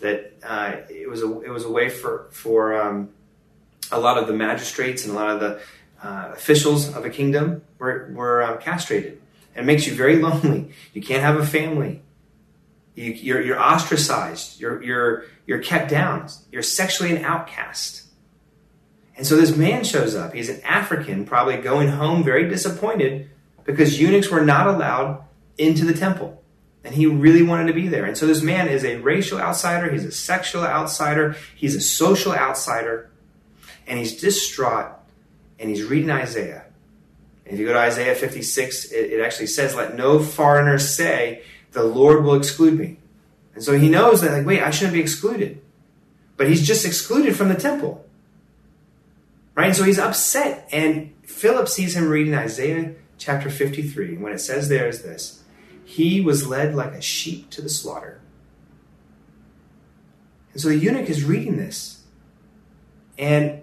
That 0.00 0.34
uh, 0.42 0.76
it 0.90 1.08
was 1.08 1.22
a 1.22 1.40
it 1.40 1.48
was 1.50 1.64
a 1.64 1.70
way 1.70 1.88
for 1.88 2.26
for 2.30 2.78
um, 2.78 3.10
a 3.90 3.98
lot 3.98 4.18
of 4.18 4.26
the 4.26 4.32
magistrates 4.32 5.04
and 5.04 5.12
a 5.12 5.16
lot 5.16 5.30
of 5.30 5.40
the 5.40 5.60
uh, 6.02 6.32
officials 6.32 6.94
of 6.94 7.04
a 7.04 7.10
kingdom 7.10 7.62
were, 7.78 8.10
were 8.14 8.42
uh, 8.42 8.56
castrated. 8.56 9.20
It 9.54 9.64
makes 9.64 9.86
you 9.86 9.94
very 9.94 10.16
lonely. 10.22 10.72
You 10.92 11.02
can't 11.02 11.22
have 11.22 11.36
a 11.36 11.46
family. 11.46 12.02
You, 12.94 13.12
are 13.12 13.14
you're, 13.14 13.42
you're 13.42 13.60
ostracized. 13.60 14.60
You're, 14.60 14.82
you're, 14.82 15.24
you're 15.46 15.60
kept 15.60 15.90
down. 15.90 16.28
You're 16.50 16.62
sexually 16.62 17.14
an 17.14 17.24
outcast. 17.24 18.02
And 19.16 19.26
so 19.26 19.36
this 19.36 19.56
man 19.56 19.84
shows 19.84 20.14
up. 20.14 20.34
He's 20.34 20.48
an 20.48 20.60
African, 20.62 21.24
probably 21.24 21.56
going 21.58 21.88
home 21.88 22.24
very 22.24 22.48
disappointed 22.48 23.30
because 23.64 24.00
eunuchs 24.00 24.30
were 24.30 24.44
not 24.44 24.66
allowed 24.66 25.22
into 25.58 25.84
the 25.84 25.94
temple. 25.94 26.42
And 26.84 26.94
he 26.94 27.06
really 27.06 27.42
wanted 27.42 27.68
to 27.68 27.74
be 27.74 27.86
there. 27.86 28.04
And 28.04 28.16
so 28.16 28.26
this 28.26 28.42
man 28.42 28.68
is 28.68 28.84
a 28.84 28.96
racial 28.96 29.38
outsider. 29.38 29.90
He's 29.92 30.04
a 30.04 30.10
sexual 30.10 30.64
outsider. 30.64 31.36
He's 31.54 31.76
a 31.76 31.80
social 31.80 32.32
outsider. 32.32 33.11
And 33.86 33.98
he's 33.98 34.20
distraught 34.20 34.92
and 35.58 35.68
he's 35.68 35.84
reading 35.84 36.10
Isaiah. 36.10 36.64
And 37.44 37.54
if 37.54 37.60
you 37.60 37.66
go 37.66 37.72
to 37.72 37.78
Isaiah 37.78 38.14
56, 38.14 38.92
it, 38.92 39.12
it 39.12 39.24
actually 39.24 39.46
says, 39.46 39.74
Let 39.74 39.96
no 39.96 40.20
foreigner 40.20 40.78
say, 40.78 41.42
The 41.72 41.82
Lord 41.82 42.24
will 42.24 42.34
exclude 42.34 42.78
me. 42.78 42.98
And 43.54 43.62
so 43.62 43.78
he 43.78 43.88
knows 43.88 44.22
that, 44.22 44.32
like, 44.32 44.46
wait, 44.46 44.62
I 44.62 44.70
shouldn't 44.70 44.94
be 44.94 45.00
excluded. 45.00 45.60
But 46.36 46.48
he's 46.48 46.66
just 46.66 46.86
excluded 46.86 47.36
from 47.36 47.48
the 47.48 47.54
temple. 47.54 48.04
Right? 49.54 49.66
And 49.66 49.76
so 49.76 49.84
he's 49.84 49.98
upset. 49.98 50.68
And 50.72 51.12
Philip 51.24 51.68
sees 51.68 51.94
him 51.94 52.08
reading 52.08 52.34
Isaiah 52.34 52.94
chapter 53.18 53.50
53. 53.50 54.14
And 54.14 54.22
what 54.22 54.32
it 54.32 54.40
says 54.40 54.68
there 54.68 54.88
is 54.88 55.02
this 55.02 55.42
He 55.84 56.20
was 56.20 56.46
led 56.46 56.74
like 56.74 56.92
a 56.92 57.02
sheep 57.02 57.50
to 57.50 57.62
the 57.62 57.68
slaughter. 57.68 58.20
And 60.52 60.60
so 60.60 60.68
the 60.68 60.76
eunuch 60.76 61.08
is 61.08 61.24
reading 61.24 61.56
this. 61.56 62.02
And 63.18 63.61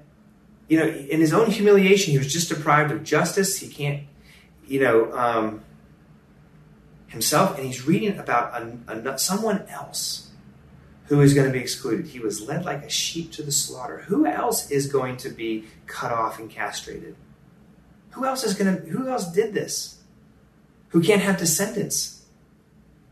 you 0.69 0.77
know, 0.77 0.87
in 0.87 1.19
his 1.19 1.33
own 1.33 1.49
humiliation, 1.49 2.11
he 2.11 2.17
was 2.19 2.31
just 2.31 2.47
deprived 2.47 2.91
of 2.91 3.03
justice. 3.03 3.59
He 3.59 3.67
can't, 3.67 4.03
you 4.67 4.79
know, 4.79 5.11
um, 5.17 5.63
himself, 7.07 7.57
and 7.57 7.65
he's 7.65 7.87
reading 7.87 8.17
about 8.19 8.53
a, 8.87 9.13
a, 9.13 9.17
someone 9.17 9.63
else 9.67 10.29
who 11.05 11.21
is 11.21 11.33
going 11.33 11.47
to 11.47 11.51
be 11.51 11.59
excluded. 11.59 12.05
He 12.05 12.19
was 12.19 12.47
led 12.47 12.65
like 12.65 12.83
a 12.83 12.89
sheep 12.89 13.31
to 13.33 13.43
the 13.43 13.51
slaughter. 13.51 14.03
Who 14.07 14.27
else 14.27 14.69
is 14.69 14.85
going 14.85 15.17
to 15.17 15.29
be 15.29 15.65
cut 15.87 16.11
off 16.11 16.37
and 16.37 16.51
castrated? 16.51 17.15
Who 18.11 18.25
else 18.25 18.43
is 18.43 18.53
going 18.53 18.75
to? 18.75 18.89
Who 18.89 19.07
else 19.07 19.31
did 19.31 19.55
this? 19.55 19.97
Who 20.89 21.01
can't 21.01 21.21
have 21.21 21.37
descendants? 21.37 22.25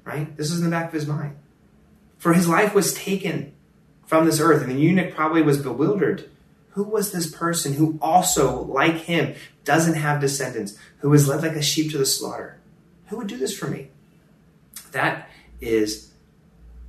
Right. 0.04 0.38
This 0.38 0.52
is 0.52 0.60
in 0.60 0.65
the 0.65 0.72
back 0.72 0.88
of 0.88 0.93
his 0.93 1.08
mind. 1.08 1.38
For 2.20 2.34
his 2.34 2.48
life 2.48 2.76
was 2.76 2.93
taken 2.93 3.54
from 4.06 4.26
this 4.26 4.39
earth, 4.39 4.62
and 4.62 4.72
the 4.72 4.80
eunuch 4.80 5.15
probably 5.15 5.41
was 5.41 5.58
bewildered 5.58 6.30
who 6.78 6.84
was 6.84 7.12
this 7.12 7.28
person 7.28 7.74
who 7.74 7.98
also, 8.04 8.62
like 8.66 8.98
him, 8.98 9.34
doesn't 9.63 9.96
have 9.96 10.22
descendants, 10.22 10.78
who 11.00 11.10
was 11.10 11.28
led 11.28 11.42
like 11.42 11.56
a 11.56 11.62
sheep 11.62 11.90
to 11.90 11.98
the 11.98 12.06
slaughter? 12.06 12.60
Who 13.08 13.18
would 13.18 13.26
do 13.26 13.36
this 13.36 13.58
for 13.58 13.68
me? 13.68 13.88
That 14.92 15.28
is 15.60 16.12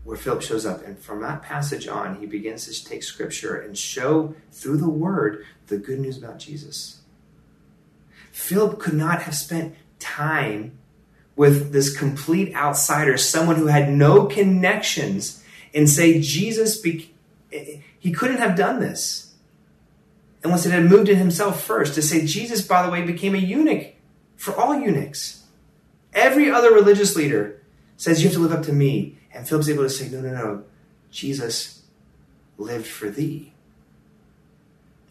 where 0.05 0.19
Philip 0.19 0.43
shows 0.43 0.67
up. 0.67 0.85
And 0.85 0.99
from 0.99 1.23
that 1.23 1.41
passage 1.41 1.89
on, 1.89 2.17
he 2.17 2.27
begins 2.27 2.67
to 2.67 2.85
take 2.85 3.03
scripture 3.03 3.59
and 3.59 3.79
show 3.79 4.35
through 4.53 4.77
the 4.77 4.91
word 4.91 5.47
the 5.69 5.79
good 5.79 6.01
news 6.01 6.19
about 6.19 6.39
Jesus. 6.39 7.01
Philip 8.31 8.79
could 8.79 8.93
not 8.93 9.23
have 9.23 9.35
spent 9.35 9.75
time 9.99 10.77
with 11.35 11.73
this 11.73 11.97
complete 11.97 12.55
outsider, 12.55 13.17
someone 13.17 13.57
who 13.57 13.69
had 13.69 13.89
no 13.89 14.27
connections, 14.27 15.43
and 15.73 15.89
say, 15.89 16.21
Jesus, 16.21 16.77
be-. 16.77 17.15
he 17.99 18.13
couldn't 18.13 18.37
have 18.37 18.55
done 18.55 18.81
this 18.81 19.28
unless 20.45 20.67
it 20.67 20.73
had 20.73 20.85
moved 20.85 21.09
in 21.09 21.17
himself 21.17 21.63
first 21.63 21.95
to 21.95 22.03
say 22.03 22.25
Jesus, 22.25 22.67
by 22.67 22.85
the 22.85 22.91
way, 22.91 23.03
became 23.03 23.35
a 23.35 23.39
eunuch 23.39 23.95
for 24.37 24.55
all 24.57 24.79
eunuchs. 24.79 25.45
Every 26.13 26.51
other 26.51 26.73
religious 26.73 27.17
leader 27.17 27.63
says 27.97 28.23
you 28.23 28.29
have 28.29 28.37
to 28.37 28.43
live 28.43 28.53
up 28.53 28.65
to 28.65 28.73
me. 28.73 29.19
And 29.33 29.47
Philip's 29.47 29.69
able 29.69 29.83
to 29.83 29.91
say, 29.91 30.09
no, 30.09 30.21
no, 30.21 30.33
no. 30.33 30.65
Jesus 31.11 31.83
lived 32.57 32.87
for 32.87 33.11
thee. 33.11 33.53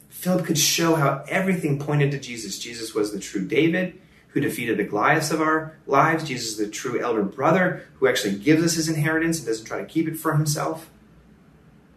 Philip 0.09 0.45
could 0.45 0.57
show 0.57 0.95
how 0.95 1.23
everything 1.27 1.79
pointed 1.79 2.11
to 2.11 2.19
Jesus. 2.19 2.57
Jesus 2.57 2.95
was 2.95 3.13
the 3.13 3.19
true 3.19 3.45
David 3.45 3.99
who 4.29 4.41
defeated 4.41 4.77
the 4.77 4.83
Goliaths 4.83 5.31
of 5.31 5.41
our 5.41 5.77
lives. 5.85 6.23
Jesus 6.23 6.49
is 6.49 6.57
the 6.57 6.67
true 6.67 6.99
elder 6.99 7.23
brother 7.23 7.85
who 7.95 8.07
actually 8.07 8.35
gives 8.35 8.63
us 8.63 8.73
his 8.73 8.89
inheritance 8.89 9.37
and 9.37 9.47
doesn't 9.47 9.65
try 9.65 9.79
to 9.79 9.85
keep 9.85 10.07
it 10.07 10.17
for 10.17 10.33
himself. 10.33 10.89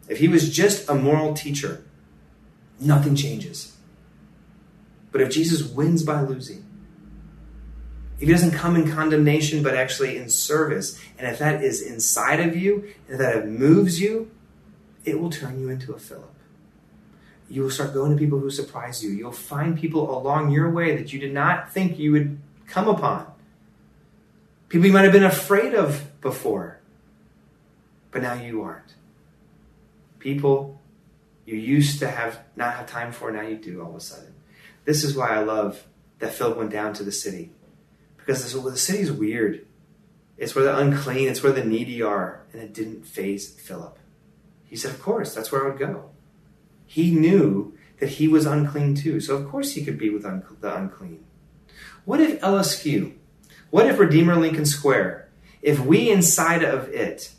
If 0.09 0.19
he 0.19 0.29
was 0.29 0.55
just 0.55 0.89
a 0.89 0.95
moral 0.95 1.35
teacher, 1.35 1.85
nothing 2.81 3.15
changes. 3.15 3.77
But 5.13 5.21
if 5.21 5.31
Jesus 5.31 5.63
wins 5.63 6.03
by 6.03 6.23
losing, 6.23 6.65
if 8.19 8.27
he 8.27 8.33
doesn't 8.33 8.53
come 8.53 8.77
in 8.77 8.91
condemnation, 8.91 9.63
but 9.63 9.75
actually 9.75 10.17
in 10.17 10.29
service, 10.29 11.01
and 11.19 11.27
if 11.27 11.39
that 11.39 11.65
is 11.65 11.81
inside 11.83 12.41
of 12.41 12.55
you, 12.55 12.93
and 13.09 13.19
that 13.19 13.37
it 13.37 13.47
moves 13.47 14.01
you, 14.01 14.31
it 15.05 15.21
will 15.21 15.31
turn 15.31 15.59
you 15.61 15.71
into 15.71 15.93
a 15.95 15.99
Philip. 15.99 16.35
You 17.49 17.63
will 17.63 17.71
start 17.71 17.95
going 17.95 18.13
to 18.13 18.19
people 18.19 18.39
who 18.39 18.51
surprise 18.51 19.03
you. 19.03 19.11
You'll 19.11 19.33
find 19.33 19.77
people 19.77 20.17
along 20.17 20.53
your 20.53 20.71
way 20.71 20.97
that 20.97 21.13
you 21.13 21.19
did 21.19 21.33
not 21.33 21.73
think 21.73 21.99
you 21.99 22.13
would 22.13 22.39
come 22.67 22.87
upon. 22.87 23.27
People 24.69 24.87
you 24.87 24.93
might 24.93 25.03
have 25.03 25.13
been 25.13 25.25
afraid 25.25 25.75
of 25.75 26.21
before, 26.21 26.79
but 28.13 28.23
now 28.23 28.35
you 28.35 28.63
aren't. 28.63 28.95
People 30.21 30.80
you 31.51 31.59
used 31.59 31.99
to 31.99 32.09
have 32.09 32.41
not 32.55 32.75
have 32.75 32.87
time 32.87 33.11
for, 33.13 33.31
now 33.33 33.43
you 33.43 33.57
do 33.57 33.83
all 33.83 33.91
of 33.91 33.97
a 33.97 34.01
sudden. 34.01 34.35
This 34.85 35.03
is 35.03 35.17
why 35.17 35.31
I 35.31 35.41
love 35.41 35.87
that 36.21 36.33
Philip 36.33 36.57
went 36.57 36.71
down 36.71 36.93
to 36.95 37.03
the 37.03 37.13
city. 37.13 37.53
Because 38.17 38.43
this, 38.43 38.63
the 38.63 38.77
city 38.77 39.01
is 39.01 39.11
weird. 39.11 39.67
It's 40.37 40.55
where 40.55 40.65
the 40.65 40.79
unclean, 40.79 41.29
it's 41.29 41.43
where 41.43 41.53
the 41.53 41.65
needy 41.65 42.03
are. 42.03 42.45
And 42.53 42.63
it 42.63 42.73
didn't 42.73 43.05
faze 43.05 43.49
Philip. 43.49 43.99
He 44.65 44.77
said, 44.77 44.93
Of 44.93 45.03
course, 45.03 45.35
that's 45.35 45.51
where 45.51 45.65
I 45.65 45.71
would 45.71 45.79
go. 45.79 46.11
He 46.87 47.11
knew 47.11 47.77
that 47.99 48.11
he 48.11 48.29
was 48.29 48.47
unclean 48.47 48.95
too. 48.95 49.21
So, 49.21 49.37
of 49.37 49.49
course, 49.49 49.73
he 49.73 49.85
could 49.85 49.99
be 49.99 50.11
with 50.11 50.25
un- 50.25 50.45
the 50.61 50.75
unclean. 50.75 51.25
What 52.05 52.21
if 52.21 52.41
LSQ? 52.41 53.15
What 53.71 53.87
if 53.87 53.99
Redeemer 53.99 54.37
Lincoln 54.37 54.67
Square? 54.67 55.29
If 55.63 55.81
we 55.81 56.11
inside 56.11 56.63
of 56.63 56.89
it, 56.89 57.33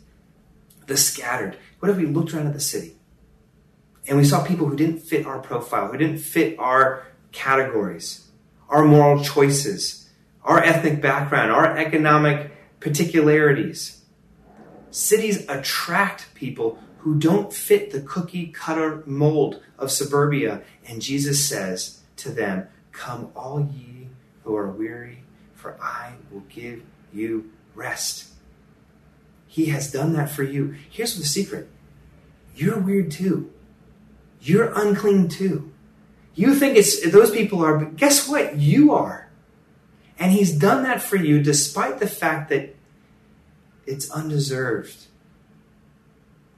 the 0.87 0.97
scattered, 0.97 1.57
what 1.79 1.89
if 1.89 1.97
we 1.97 2.05
looked 2.05 2.33
around 2.33 2.47
at 2.47 2.53
the 2.53 2.59
city 2.59 2.97
and 4.07 4.17
we 4.17 4.23
saw 4.23 4.43
people 4.43 4.67
who 4.67 4.75
didn't 4.75 4.99
fit 4.99 5.25
our 5.25 5.39
profile, 5.39 5.91
who 5.91 5.97
didn't 5.97 6.17
fit 6.17 6.57
our 6.59 7.05
categories, 7.31 8.27
our 8.69 8.83
moral 8.83 9.23
choices, 9.23 10.09
our 10.43 10.61
ethnic 10.63 11.01
background, 11.01 11.51
our 11.51 11.77
economic 11.77 12.51
particularities. 12.79 14.03
Cities 14.89 15.47
attract 15.47 16.33
people 16.33 16.79
who 16.99 17.17
don't 17.17 17.53
fit 17.53 17.91
the 17.91 18.01
cookie 18.01 18.47
cutter 18.47 19.03
mold 19.05 19.61
of 19.77 19.91
suburbia. 19.91 20.61
And 20.87 21.01
Jesus 21.01 21.47
says 21.47 22.01
to 22.17 22.29
them, 22.29 22.67
Come, 22.91 23.31
all 23.35 23.69
ye 23.73 24.09
who 24.43 24.55
are 24.55 24.69
weary, 24.69 25.23
for 25.55 25.77
I 25.81 26.13
will 26.31 26.43
give 26.49 26.83
you 27.13 27.51
rest. 27.75 28.29
He 29.47 29.67
has 29.67 29.91
done 29.91 30.13
that 30.13 30.29
for 30.29 30.43
you. 30.43 30.75
Here's 30.89 31.17
the 31.17 31.25
secret 31.25 31.69
you're 32.55 32.79
weird 32.79 33.11
too. 33.11 33.51
You're 34.41 34.71
unclean 34.75 35.29
too. 35.29 35.71
You 36.33 36.55
think 36.55 36.77
it's 36.77 37.09
those 37.11 37.31
people 37.31 37.63
are, 37.63 37.77
but 37.77 37.95
guess 37.97 38.27
what? 38.27 38.57
You 38.57 38.93
are. 38.93 39.29
And 40.17 40.31
He's 40.31 40.51
done 40.51 40.83
that 40.83 41.01
for 41.01 41.15
you 41.15 41.41
despite 41.41 41.99
the 41.99 42.07
fact 42.07 42.49
that 42.49 42.75
it's 43.85 44.09
undeserved. 44.11 45.07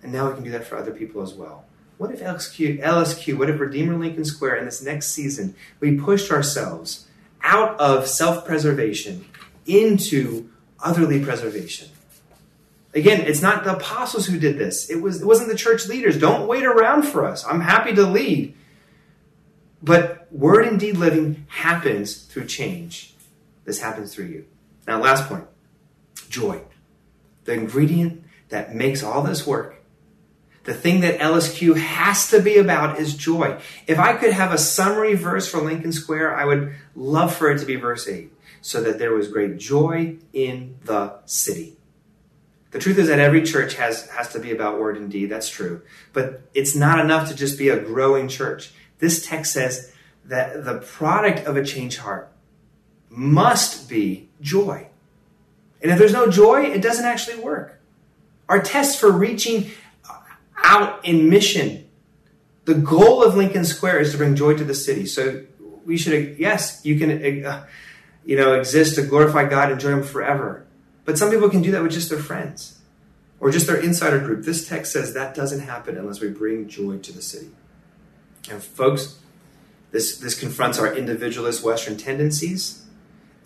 And 0.02 0.12
now 0.12 0.28
we 0.28 0.36
can 0.36 0.43
do 0.43 0.52
that 0.52 0.65
for 0.65 0.78
other 0.78 0.91
people 0.91 1.22
as 1.22 1.34
well. 1.34 1.65
What 1.98 2.12
if 2.12 2.22
LSQ, 2.22 2.82
LSQ, 2.82 3.38
what 3.38 3.50
if 3.50 3.60
Redeemer 3.60 3.96
Lincoln 3.96 4.26
Square 4.26 4.58
in 4.58 4.65
this 4.65 4.82
next 4.82 5.12
season, 5.12 5.56
we 5.80 5.98
pushed 5.98 6.32
ourselves 6.32 7.08
out 7.41 7.80
of 7.80 8.08
self 8.08 8.46
preservation 8.46 9.26
into 9.65 10.50
otherly 10.80 11.24
preservation? 11.24 11.89
Again, 12.95 13.21
it's 13.21 13.41
not 13.41 13.63
the 13.63 13.75
apostles 13.75 14.27
who 14.27 14.39
did 14.39 14.58
this. 14.58 14.89
It 14.89 15.01
was 15.01 15.21
it 15.21 15.25
wasn't 15.25 15.49
the 15.49 15.58
church 15.58 15.88
leaders. 15.88 16.17
Don't 16.17 16.47
wait 16.47 16.63
around 16.63 17.03
for 17.03 17.25
us. 17.25 17.45
I'm 17.45 17.62
happy 17.62 17.93
to 17.95 18.03
lead. 18.03 18.56
But 19.82 20.27
word 20.32 20.65
and 20.67 20.79
deed 20.79 20.97
living 20.97 21.45
happens 21.49 22.15
through 22.15 22.45
change. 22.45 23.13
This 23.65 23.82
happens 23.82 24.13
through 24.13 24.25
you. 24.25 24.45
Now, 24.88 25.01
last 25.01 25.27
point. 25.27 25.45
Joy. 26.29 26.62
The 27.45 27.53
ingredient 27.53 28.23
that 28.49 28.75
makes 28.75 29.03
all 29.03 29.23
this 29.23 29.45
work 29.45 29.84
the 30.63 30.73
thing 30.73 31.01
that 31.01 31.19
LSQ 31.19 31.75
has 31.75 32.29
to 32.29 32.41
be 32.41 32.58
about 32.58 32.99
is 32.99 33.15
joy. 33.15 33.60
If 33.86 33.99
I 33.99 34.13
could 34.13 34.32
have 34.32 34.53
a 34.53 34.58
summary 34.58 35.13
verse 35.13 35.47
for 35.47 35.60
Lincoln 35.60 35.91
Square, 35.91 36.36
I 36.36 36.45
would 36.45 36.73
love 36.95 37.36
for 37.36 37.51
it 37.51 37.60
to 37.60 37.65
be 37.65 37.75
verse 37.75 38.08
8 38.08 38.32
so 38.62 38.82
that 38.82 38.97
there 38.97 39.13
was 39.13 39.27
great 39.27 39.58
joy 39.58 40.17
in 40.32 40.77
the 40.86 41.19
city. 41.25 41.75
The 42.74 42.80
truth 42.80 42.98
is 42.98 43.08
that 43.08 43.20
every 43.20 43.44
church 43.44 43.76
has, 43.76 44.10
has 44.10 44.30
to 44.34 44.40
be 44.40 44.52
about 44.52 44.80
word 44.80 44.98
and 44.98 45.10
deed. 45.10 45.28
That's 45.28 45.48
true. 45.48 45.84
But 46.12 46.42
it's 46.56 46.76
not 46.76 47.00
enough 47.00 47.30
to 47.30 47.36
just 47.36 47.58
be 47.58 47.70
a 47.70 47.80
growing 47.80 48.28
church. 48.28 48.74
This 48.98 49.26
text 49.26 49.54
says 49.54 49.94
that 50.26 50.66
the 50.66 50.80
product 50.80 51.46
of 51.46 51.56
a 51.56 51.64
changed 51.64 52.00
heart 52.00 52.32
must 53.10 53.88
be 53.88 54.28
joy. 54.42 54.88
And 55.84 55.92
if 55.92 56.00
there's 56.00 56.14
no 56.14 56.32
joy, 56.32 56.64
it 56.64 56.82
doesn't 56.82 57.06
actually 57.06 57.44
work. 57.44 57.80
Our 58.50 58.60
test 58.60 59.00
for 59.00 59.12
reaching 59.12 59.70
out 60.58 61.06
in 61.06 61.30
mission. 61.30 61.88
The 62.66 62.74
goal 62.74 63.24
of 63.24 63.36
Lincoln 63.36 63.66
Square 63.66 64.00
is 64.00 64.14
to 64.14 64.18
bring 64.18 64.36
joy 64.36 64.58
to 64.58 64.64
the 64.64 64.74
city. 64.74 65.06
So 65.06 65.44
we 65.86 65.96
should, 65.96 66.38
yes, 66.40 66.84
you 66.84 66.98
can, 66.98 67.46
uh, 67.46 67.68
you 68.26 68.36
know, 68.36 68.54
exist 68.54 68.96
to 68.96 69.04
glorify 69.04 69.46
God, 69.46 69.72
and 69.72 69.80
join 69.80 70.00
Him 70.00 70.04
forever. 70.04 70.66
But 71.06 71.18
some 71.18 71.30
people 71.30 71.50
can 71.50 71.62
do 71.62 71.72
that 71.72 71.84
with 71.84 71.92
just 71.92 72.10
their 72.10 72.20
friends 72.20 72.80
or 73.39 73.52
just 73.52 73.68
their 73.68 73.76
insider 73.76 74.20
group. 74.20 74.46
This 74.46 74.68
text 74.68 74.94
says 74.94 75.13
that 75.13 75.36
doesn't 75.36 75.62
happen 75.62 75.98
unless 75.98 76.22
we 76.22 76.30
bring 76.30 76.68
joy 76.68 76.98
to 77.00 77.12
the 77.12 77.22
city. 77.22 77.50
And 78.50 78.63
folks, 78.63 79.20
this 79.92 80.18
this 80.18 80.39
confronts 80.39 80.80
our 80.80 80.94
individualist 80.94 81.63
Western 81.63 81.98
tendencies. 81.98 82.86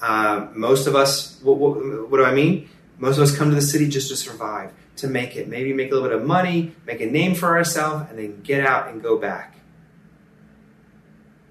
Uh, 0.02 0.48
most 0.54 0.86
of 0.88 0.96
us, 0.96 1.40
what, 1.42 1.58
what, 1.58 2.10
what 2.10 2.18
do 2.18 2.24
I 2.24 2.34
mean? 2.34 2.70
Most 3.00 3.18
of 3.18 3.24
us 3.24 3.36
come 3.36 3.50
to 3.50 3.56
the 3.56 3.62
city 3.62 3.90
just 3.90 4.10
to 4.10 4.16
survive 4.16 4.72
to 4.98 5.08
make 5.08 5.36
it. 5.36 5.48
Maybe 5.48 5.74
make 5.74 5.92
a 5.92 5.94
little 5.94 6.10
bit 6.10 6.18
of 6.18 6.26
money, 6.26 6.76
make 6.86 7.02
a 7.02 7.06
name 7.06 7.36
for 7.36 7.58
ourselves, 7.58 8.10
and 8.10 8.20
then 8.20 8.42
get 8.42 8.66
out 8.66 8.90
and 8.90 9.02
go 9.02 9.18
back. 9.18 9.56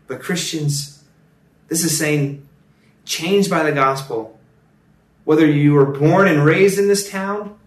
But 0.06 0.20
Christians, 0.20 1.04
this 1.68 1.84
is 1.84 1.96
saying, 1.96 2.46
changed 3.04 3.50
by 3.50 3.62
the 3.62 3.72
gospel, 3.72 4.35
whether 5.26 5.44
you 5.44 5.72
were 5.72 5.84
born 5.84 6.28
and 6.28 6.44
raised 6.44 6.78
in 6.78 6.86
this 6.86 7.10
town 7.10 7.58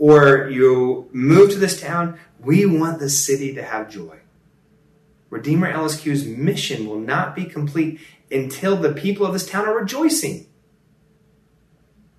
or 0.00 0.48
you 0.50 1.08
moved 1.12 1.52
to 1.52 1.58
this 1.58 1.80
town, 1.80 2.18
we 2.40 2.66
want 2.66 2.98
the 2.98 3.08
city 3.08 3.54
to 3.54 3.62
have 3.62 3.88
joy. 3.88 4.18
Redeemer 5.30 5.72
LSQ's 5.72 6.26
mission 6.26 6.88
will 6.88 6.98
not 6.98 7.36
be 7.36 7.44
complete 7.44 8.00
until 8.32 8.76
the 8.76 8.92
people 8.92 9.24
of 9.24 9.32
this 9.32 9.48
town 9.48 9.64
are 9.64 9.78
rejoicing. 9.78 10.48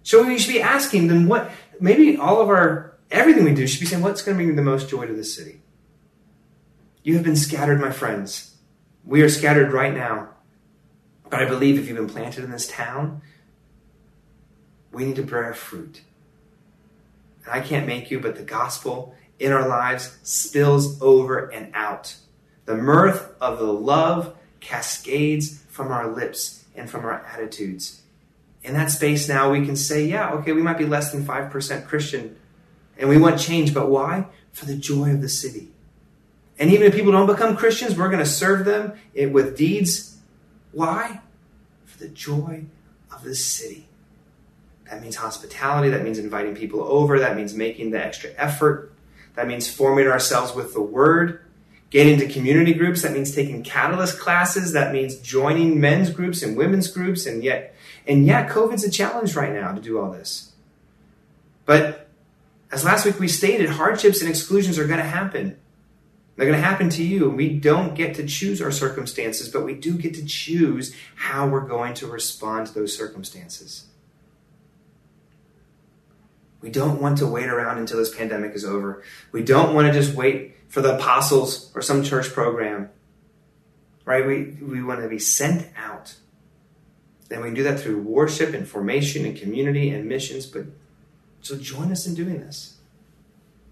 So 0.02 0.26
we 0.26 0.40
should 0.40 0.54
be 0.54 0.62
asking 0.62 1.10
them 1.10 1.28
what, 1.28 1.52
maybe 1.82 2.16
all 2.16 2.42
of 2.42 2.48
our 2.48 2.98
everything 3.12 3.44
we 3.44 3.54
do 3.54 3.68
should 3.68 3.82
be 3.82 3.86
saying, 3.86 4.02
what's 4.02 4.22
going 4.22 4.38
to 4.38 4.44
bring 4.46 4.56
the 4.56 4.62
most 4.62 4.88
joy 4.88 5.08
to 5.08 5.14
this 5.14 5.36
city? 5.36 5.60
You 7.04 7.16
have 7.16 7.24
been 7.24 7.36
scattered, 7.36 7.82
my 7.82 7.92
friends. 7.92 8.56
We 9.04 9.22
are 9.24 9.30
scattered 9.30 9.74
right 9.74 9.94
now. 9.94 10.30
But 11.30 11.42
I 11.42 11.46
believe 11.46 11.78
if 11.78 11.90
you've 11.90 11.98
been 11.98 12.08
planted 12.08 12.46
in 12.46 12.52
this 12.52 12.70
town, 12.70 13.22
we 14.96 15.06
need 15.06 15.18
to 15.18 15.24
bear 15.24 15.54
fruit. 15.54 16.02
And 17.44 17.54
I 17.54 17.62
can't 17.62 17.86
make 17.86 18.10
you, 18.10 18.20
but 18.20 18.36
the 18.36 18.44
gospel 18.44 19.14
in 19.38 19.52
our 19.52 19.68
lives 19.68 20.18
spills 20.24 21.02
over 21.02 21.52
and 21.52 21.72
out. 21.76 22.16
The 22.66 22.76
mirth 22.76 23.36
of 23.40 23.60
the 23.60 23.72
love 23.72 24.36
cascades 24.60 25.62
from 25.70 25.92
our 25.92 26.08
lips 26.08 26.64
and 26.76 26.90
from 26.90 27.06
our 27.06 27.24
attitudes. 27.26 28.02
In 28.64 28.74
that 28.74 28.90
space 28.90 29.30
now, 29.30 29.52
we 29.52 29.64
can 29.64 29.76
say, 29.76 30.06
yeah, 30.06 30.32
okay, 30.32 30.52
we 30.52 30.64
might 30.64 30.78
be 30.78 30.86
less 30.86 31.12
than 31.12 31.24
5% 31.24 31.88
Christian, 31.88 32.36
and 32.98 33.10
we 33.10 33.18
want 33.18 33.40
change, 33.40 33.74
but 33.74 33.92
why? 33.92 34.26
For 34.54 34.66
the 34.66 34.76
joy 34.76 35.12
of 35.12 35.22
the 35.22 35.30
city. 35.30 35.70
And 36.58 36.72
even 36.72 36.88
if 36.88 36.96
people 36.96 37.12
don't 37.12 37.28
become 37.28 37.58
Christians, 37.58 37.96
we're 37.96 38.10
going 38.10 38.24
to 38.24 38.26
serve 38.26 38.66
them 38.66 38.94
with 39.14 39.58
deeds. 39.58 40.18
Why? 40.72 41.20
For 41.84 42.00
the 42.00 42.08
joy 42.08 42.66
of 43.12 43.24
the 43.24 43.36
city. 43.36 43.88
That 44.90 45.02
means 45.02 45.16
hospitality. 45.16 45.90
That 45.90 46.04
means 46.04 46.20
inviting 46.20 46.56
people 46.56 46.84
over. 46.84 47.20
That 47.20 47.36
means 47.36 47.54
making 47.54 47.92
the 47.92 48.04
extra 48.04 48.32
effort. 48.38 48.94
That 49.36 49.48
means 49.48 49.70
forming 49.70 50.08
ourselves 50.08 50.54
with 50.54 50.74
the 50.74 50.82
word. 50.82 51.42
Getting 51.90 52.20
into 52.20 52.32
community 52.32 52.74
groups. 52.74 53.02
That 53.02 53.14
means 53.14 53.34
taking 53.34 53.64
catalyst 53.64 54.20
classes. 54.20 54.74
That 54.74 54.94
means 54.94 55.16
joining 55.18 55.80
men's 55.80 56.10
groups 56.10 56.44
and 56.44 56.56
women's 56.56 56.88
groups. 56.88 57.26
And 57.26 57.44
yet, 57.44 57.76
and 58.08 58.26
yet, 58.26 58.50
COVID's 58.50 58.84
a 58.84 58.92
challenge 58.92 59.36
right 59.36 59.54
now 59.54 59.72
to 59.72 59.82
do 59.82 60.00
all 60.00 60.12
this. 60.12 60.54
But 61.66 62.08
as 62.72 62.86
last 62.86 63.06
week 63.06 63.20
we 63.20 63.28
stated, 63.28 63.70
hardships 63.70 64.22
and 64.22 64.30
exclusions 64.30 64.78
are 64.78 64.88
going 64.88 65.00
to 65.00 65.06
happen. 65.06 65.58
They're 66.36 66.46
going 66.46 66.60
to 66.60 66.68
happen 66.68 66.90
to 66.90 67.04
you. 67.04 67.30
We 67.30 67.58
don't 67.58 67.96
get 67.96 68.16
to 68.16 68.26
choose 68.26 68.62
our 68.62 68.72
circumstances, 68.72 69.48
but 69.48 69.64
we 69.64 69.74
do 69.74 69.98
get 69.98 70.14
to 70.16 70.26
choose 70.26 70.94
how 71.16 71.48
we're 71.48 71.62
going 71.62 71.94
to 71.96 72.08
respond 72.08 72.68
to 72.68 72.74
those 72.74 72.96
circumstances. 72.96 73.86
We 76.66 76.72
don't 76.72 77.00
want 77.00 77.20
to 77.20 77.28
wait 77.28 77.48
around 77.48 77.78
until 77.78 78.00
this 78.00 78.16
pandemic 78.16 78.56
is 78.56 78.66
over. 78.66 79.04
We 79.32 79.44
don't 79.44 79.76
want 79.76 79.86
to 79.86 79.94
just 79.94 80.16
wait 80.16 80.58
for 80.68 80.82
the 80.82 80.96
apostles 80.96 81.72
or 81.76 81.84
some 81.84 82.02
church 82.02 82.30
program. 82.34 82.90
Right? 84.04 84.26
We, 84.26 84.58
we 84.60 84.82
want 84.82 85.02
to 85.02 85.08
be 85.08 85.20
sent 85.20 85.68
out. 85.78 86.16
And 87.30 87.44
we 87.44 87.54
do 87.54 87.62
that 87.62 87.80
through 87.80 88.02
worship 88.02 88.56
and 88.56 88.68
formation 88.68 89.28
and 89.28 89.38
community 89.38 89.92
and 89.92 90.10
missions, 90.10 90.48
but 90.48 90.66
so 91.42 91.56
join 91.56 91.92
us 91.92 92.08
in 92.08 92.16
doing 92.16 92.40
this. 92.40 92.78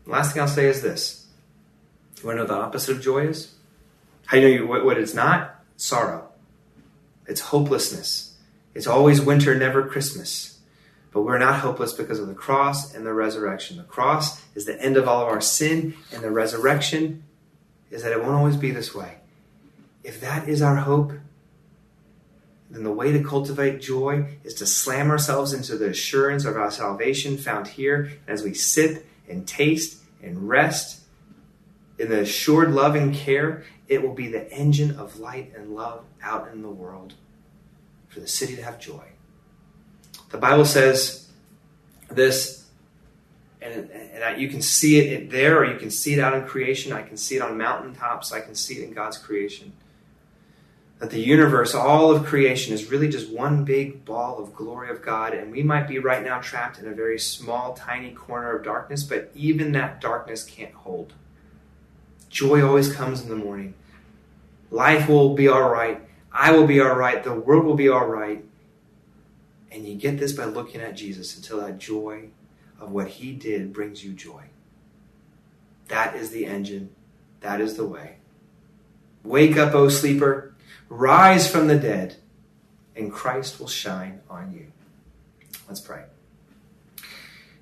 The 0.03 0.11
last 0.11 0.33
thing 0.33 0.43
I'll 0.43 0.47
say 0.47 0.67
is 0.67 0.83
this. 0.83 1.25
You 2.21 2.27
want 2.27 2.37
to 2.37 2.43
know 2.43 2.47
the 2.47 2.53
opposite 2.53 2.97
of 2.97 3.01
joy 3.01 3.25
is? 3.25 3.55
How 4.27 4.37
do 4.37 4.47
you 4.47 4.59
know 4.59 4.65
what, 4.67 4.85
what 4.85 4.99
it's 4.99 5.15
not? 5.15 5.63
Sorrow. 5.77 6.29
It's 7.25 7.41
hopelessness. 7.41 8.35
It's 8.75 8.85
always 8.85 9.19
winter, 9.19 9.55
never 9.55 9.81
Christmas. 9.87 10.52
But 11.13 11.21
we're 11.21 11.37
not 11.37 11.59
hopeless 11.59 11.93
because 11.93 12.19
of 12.19 12.27
the 12.27 12.33
cross 12.33 12.95
and 12.95 13.05
the 13.05 13.13
resurrection. 13.13 13.77
The 13.77 13.83
cross 13.83 14.41
is 14.55 14.65
the 14.65 14.81
end 14.81 14.97
of 14.97 15.07
all 15.07 15.21
of 15.21 15.27
our 15.27 15.41
sin, 15.41 15.93
and 16.11 16.23
the 16.23 16.31
resurrection 16.31 17.23
is 17.91 18.01
that 18.01 18.11
it 18.11 18.21
won't 18.21 18.33
always 18.33 18.57
be 18.57 18.71
this 18.71 18.95
way. 18.95 19.17
If 20.03 20.19
that 20.21 20.49
is 20.49 20.61
our 20.61 20.77
hope, 20.77 21.13
then 22.71 22.83
the 22.83 22.91
way 22.91 23.11
to 23.11 23.23
cultivate 23.23 23.79
joy 23.79 24.25
is 24.43 24.55
to 24.55 24.65
slam 24.65 25.11
ourselves 25.11 25.53
into 25.53 25.77
the 25.77 25.89
assurance 25.89 26.43
of 26.43 26.57
our 26.57 26.71
salvation 26.71 27.37
found 27.37 27.67
here. 27.67 28.13
As 28.27 28.41
we 28.41 28.55
sip 28.55 29.05
and 29.29 29.47
taste 29.47 29.99
and 30.23 30.49
rest 30.49 31.01
in 31.99 32.09
the 32.09 32.21
assured 32.21 32.71
love 32.71 32.95
and 32.95 33.13
care, 33.13 33.63
it 33.87 34.01
will 34.01 34.15
be 34.15 34.27
the 34.27 34.51
engine 34.51 34.97
of 34.97 35.19
light 35.19 35.53
and 35.55 35.75
love 35.75 36.03
out 36.23 36.51
in 36.51 36.63
the 36.63 36.69
world 36.69 37.13
for 38.07 38.19
the 38.19 38.27
city 38.27 38.55
to 38.55 38.63
have 38.63 38.79
joy. 38.79 39.12
The 40.33 40.39
Bible 40.39 40.65
says 40.65 41.29
this, 42.09 42.65
and, 43.61 43.89
and 43.89 44.41
you 44.41 44.49
can 44.49 44.61
see 44.61 44.99
it 44.99 45.29
there, 45.29 45.59
or 45.59 45.65
you 45.65 45.77
can 45.77 45.89
see 45.89 46.13
it 46.13 46.19
out 46.19 46.33
in 46.33 46.43
creation. 46.43 46.91
I 46.91 47.03
can 47.03 47.15
see 47.15 47.37
it 47.37 47.41
on 47.41 47.57
mountaintops. 47.57 48.33
I 48.33 48.41
can 48.41 48.55
see 48.55 48.79
it 48.79 48.83
in 48.83 48.93
God's 48.93 49.17
creation 49.17 49.71
that 51.03 51.09
the 51.09 51.19
universe, 51.19 51.75
all 51.75 52.15
of 52.15 52.25
creation, 52.25 52.73
is 52.73 52.89
really 52.89 53.09
just 53.09 53.29
one 53.29 53.65
big 53.65 54.05
ball 54.05 54.39
of 54.39 54.55
glory 54.55 54.89
of 54.89 55.01
God, 55.01 55.33
and 55.33 55.51
we 55.51 55.61
might 55.61 55.85
be 55.85 55.99
right 55.99 56.23
now 56.23 56.39
trapped 56.39 56.79
in 56.79 56.87
a 56.87 56.93
very 56.93 57.19
small, 57.19 57.73
tiny 57.73 58.11
corner 58.11 58.55
of 58.55 58.63
darkness, 58.63 59.03
but 59.03 59.29
even 59.35 59.73
that 59.73 59.99
darkness 59.99 60.45
can't 60.45 60.73
hold. 60.73 61.11
Joy 62.29 62.65
always 62.65 62.93
comes 62.93 63.21
in 63.21 63.27
the 63.27 63.35
morning. 63.35 63.73
Life 64.71 65.09
will 65.09 65.35
be 65.35 65.49
all 65.49 65.69
right. 65.69 66.01
I 66.31 66.53
will 66.53 66.65
be 66.65 66.79
all 66.79 66.95
right. 66.95 67.21
The 67.21 67.33
world 67.33 67.65
will 67.65 67.75
be 67.75 67.89
all 67.89 68.07
right. 68.07 68.43
And 69.73 69.87
you 69.87 69.95
get 69.95 70.19
this 70.19 70.33
by 70.33 70.45
looking 70.45 70.81
at 70.81 70.95
Jesus 70.95 71.35
until 71.35 71.59
that 71.61 71.79
joy 71.79 72.29
of 72.79 72.91
what 72.91 73.07
he 73.07 73.31
did 73.31 73.73
brings 73.73 74.03
you 74.03 74.13
joy. 74.13 74.43
That 75.87 76.15
is 76.15 76.29
the 76.29 76.45
engine. 76.45 76.91
That 77.41 77.59
is 77.59 77.75
the 77.75 77.85
way. 77.85 78.17
Wake 79.23 79.57
up, 79.57 79.73
O 79.73 79.89
sleeper. 79.89 80.53
Rise 80.89 81.49
from 81.49 81.67
the 81.67 81.77
dead, 81.77 82.17
and 82.95 83.11
Christ 83.11 83.59
will 83.59 83.67
shine 83.67 84.21
on 84.29 84.53
you. 84.53 84.67
Let's 85.67 85.81
pray. 85.81 86.03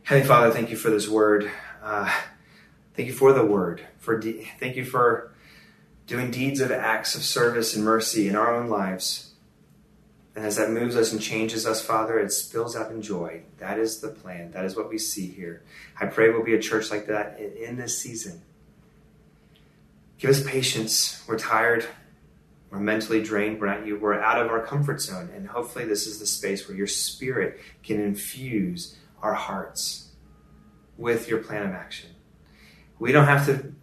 Heavenly 0.03 0.27
Father, 0.27 0.51
thank 0.51 0.69
you 0.69 0.75
for 0.75 0.89
this 0.89 1.07
word. 1.07 1.49
Uh, 1.81 2.11
thank 2.95 3.07
you 3.07 3.13
for 3.13 3.31
the 3.31 3.45
word. 3.45 3.85
For 3.99 4.19
de- 4.19 4.49
thank 4.59 4.75
you 4.75 4.83
for 4.83 5.31
doing 6.07 6.29
deeds 6.29 6.59
of 6.59 6.71
acts 6.71 7.15
of 7.15 7.23
service 7.23 7.75
and 7.75 7.85
mercy 7.85 8.27
in 8.27 8.35
our 8.35 8.53
own 8.53 8.67
lives. 8.67 9.30
And 10.35 10.45
as 10.45 10.55
that 10.55 10.69
moves 10.69 10.95
us 10.95 11.11
and 11.11 11.21
changes 11.21 11.65
us, 11.65 11.85
Father, 11.85 12.17
it 12.17 12.31
spills 12.31 12.75
out 12.75 12.91
in 12.91 13.01
joy. 13.01 13.41
That 13.57 13.77
is 13.77 13.99
the 13.99 14.07
plan. 14.07 14.51
That 14.51 14.63
is 14.63 14.75
what 14.75 14.89
we 14.89 14.97
see 14.97 15.27
here. 15.27 15.61
I 15.99 16.05
pray 16.05 16.29
we'll 16.29 16.43
be 16.43 16.55
a 16.55 16.61
church 16.61 16.89
like 16.89 17.07
that 17.07 17.39
in 17.39 17.75
this 17.75 17.97
season. 17.97 18.41
Give 20.17 20.29
us 20.29 20.41
patience. 20.41 21.21
We're 21.27 21.37
tired. 21.37 21.85
We're 22.69 22.79
mentally 22.79 23.21
drained. 23.21 23.59
We're 23.59 23.67
not 23.67 23.85
you. 23.85 23.99
We're 23.99 24.13
out 24.13 24.41
of 24.41 24.49
our 24.49 24.65
comfort 24.65 25.01
zone. 25.01 25.29
And 25.35 25.47
hopefully, 25.47 25.83
this 25.83 26.07
is 26.07 26.19
the 26.19 26.25
space 26.25 26.67
where 26.67 26.77
your 26.77 26.87
spirit 26.87 27.59
can 27.83 27.99
infuse 27.99 28.97
our 29.21 29.33
hearts 29.33 30.11
with 30.97 31.27
your 31.27 31.39
plan 31.39 31.63
of 31.63 31.71
action. 31.71 32.09
We 32.99 33.11
don't 33.11 33.25
have 33.25 33.45
to 33.47 33.73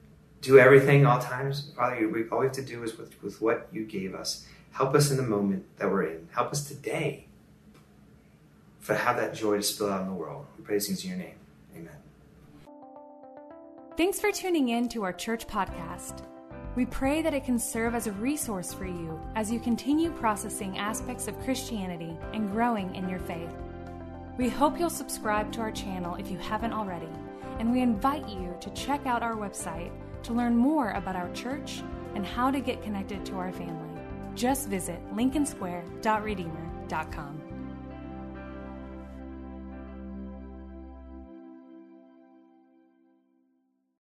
do 0.41 0.59
everything 0.59 1.05
all 1.05 1.19
times. 1.19 1.73
Father, 1.77 2.09
we, 2.09 2.29
all 2.29 2.39
we 2.39 2.47
have 2.47 2.55
to 2.55 2.65
do 2.65 2.83
is 2.85 2.97
with, 2.97 3.21
with 3.23 3.43
what 3.43 3.69
you 3.73 3.85
gave 3.85 4.15
us. 4.15 4.47
Help 4.79 4.95
us 4.95 5.11
in 5.11 5.17
the 5.17 5.25
moment 5.25 5.65
that 5.79 5.91
we're 5.91 6.05
in. 6.05 6.29
Help 6.33 6.53
us 6.53 6.63
today 6.69 7.27
for 8.79 8.93
to 8.93 8.99
have 9.01 9.17
that 9.17 9.35
joy 9.35 9.57
to 9.57 9.63
spill 9.65 9.91
out 9.91 10.03
in 10.03 10.07
the 10.07 10.15
world. 10.15 10.47
We 10.57 10.63
pray 10.63 10.77
these 10.77 10.87
things 10.87 11.03
in 11.03 11.11
your 11.11 11.19
name. 11.19 11.35
Amen. 11.77 11.97
Thanks 13.97 14.21
for 14.21 14.31
tuning 14.31 14.69
in 14.69 14.89
to 14.91 15.03
our 15.03 15.13
church 15.13 15.49
podcast. 15.49 16.23
We 16.77 16.87
pray 16.87 17.23
that 17.23 17.35
it 17.35 17.45
can 17.45 17.59
serve 17.59 17.97
as 17.97 18.07
a 18.07 18.13
resource 18.13 18.73
for 18.73 18.87
you 18.87 19.21
as 19.35 19.51
you 19.51 19.59
continue 19.59 20.13
processing 20.13 20.79
aspects 20.79 21.27
of 21.27 21.37
Christianity 21.41 22.17
and 22.33 22.49
growing 22.53 22.95
in 22.95 23.09
your 23.09 23.19
faith. 23.19 23.53
We 24.37 24.49
hope 24.49 24.79
you'll 24.79 24.91
subscribe 24.91 25.51
to 25.55 25.61
our 25.61 25.73
channel 25.73 26.15
if 26.15 26.31
you 26.31 26.39
haven't 26.39 26.73
already, 26.73 27.11
and 27.59 27.73
we 27.73 27.83
invite 27.83 28.29
you 28.29 28.57
to 28.61 28.71
check 28.75 29.07
out 29.07 29.25
our 29.25 29.35
website 29.35 29.91
to 30.23 30.33
learn 30.33 30.57
more 30.57 30.93
about 30.93 31.17
our 31.17 31.33
church 31.33 31.83
and 32.15 32.25
how 32.25 32.53
to 32.53 32.61
get 32.61 32.81
connected 32.85 33.27
to 33.27 33.39
our 33.39 33.51
family. 33.51 33.88
Just 34.39 34.69
visit 34.69 35.01
lincolnsquare.redeemer.com. 35.17 37.48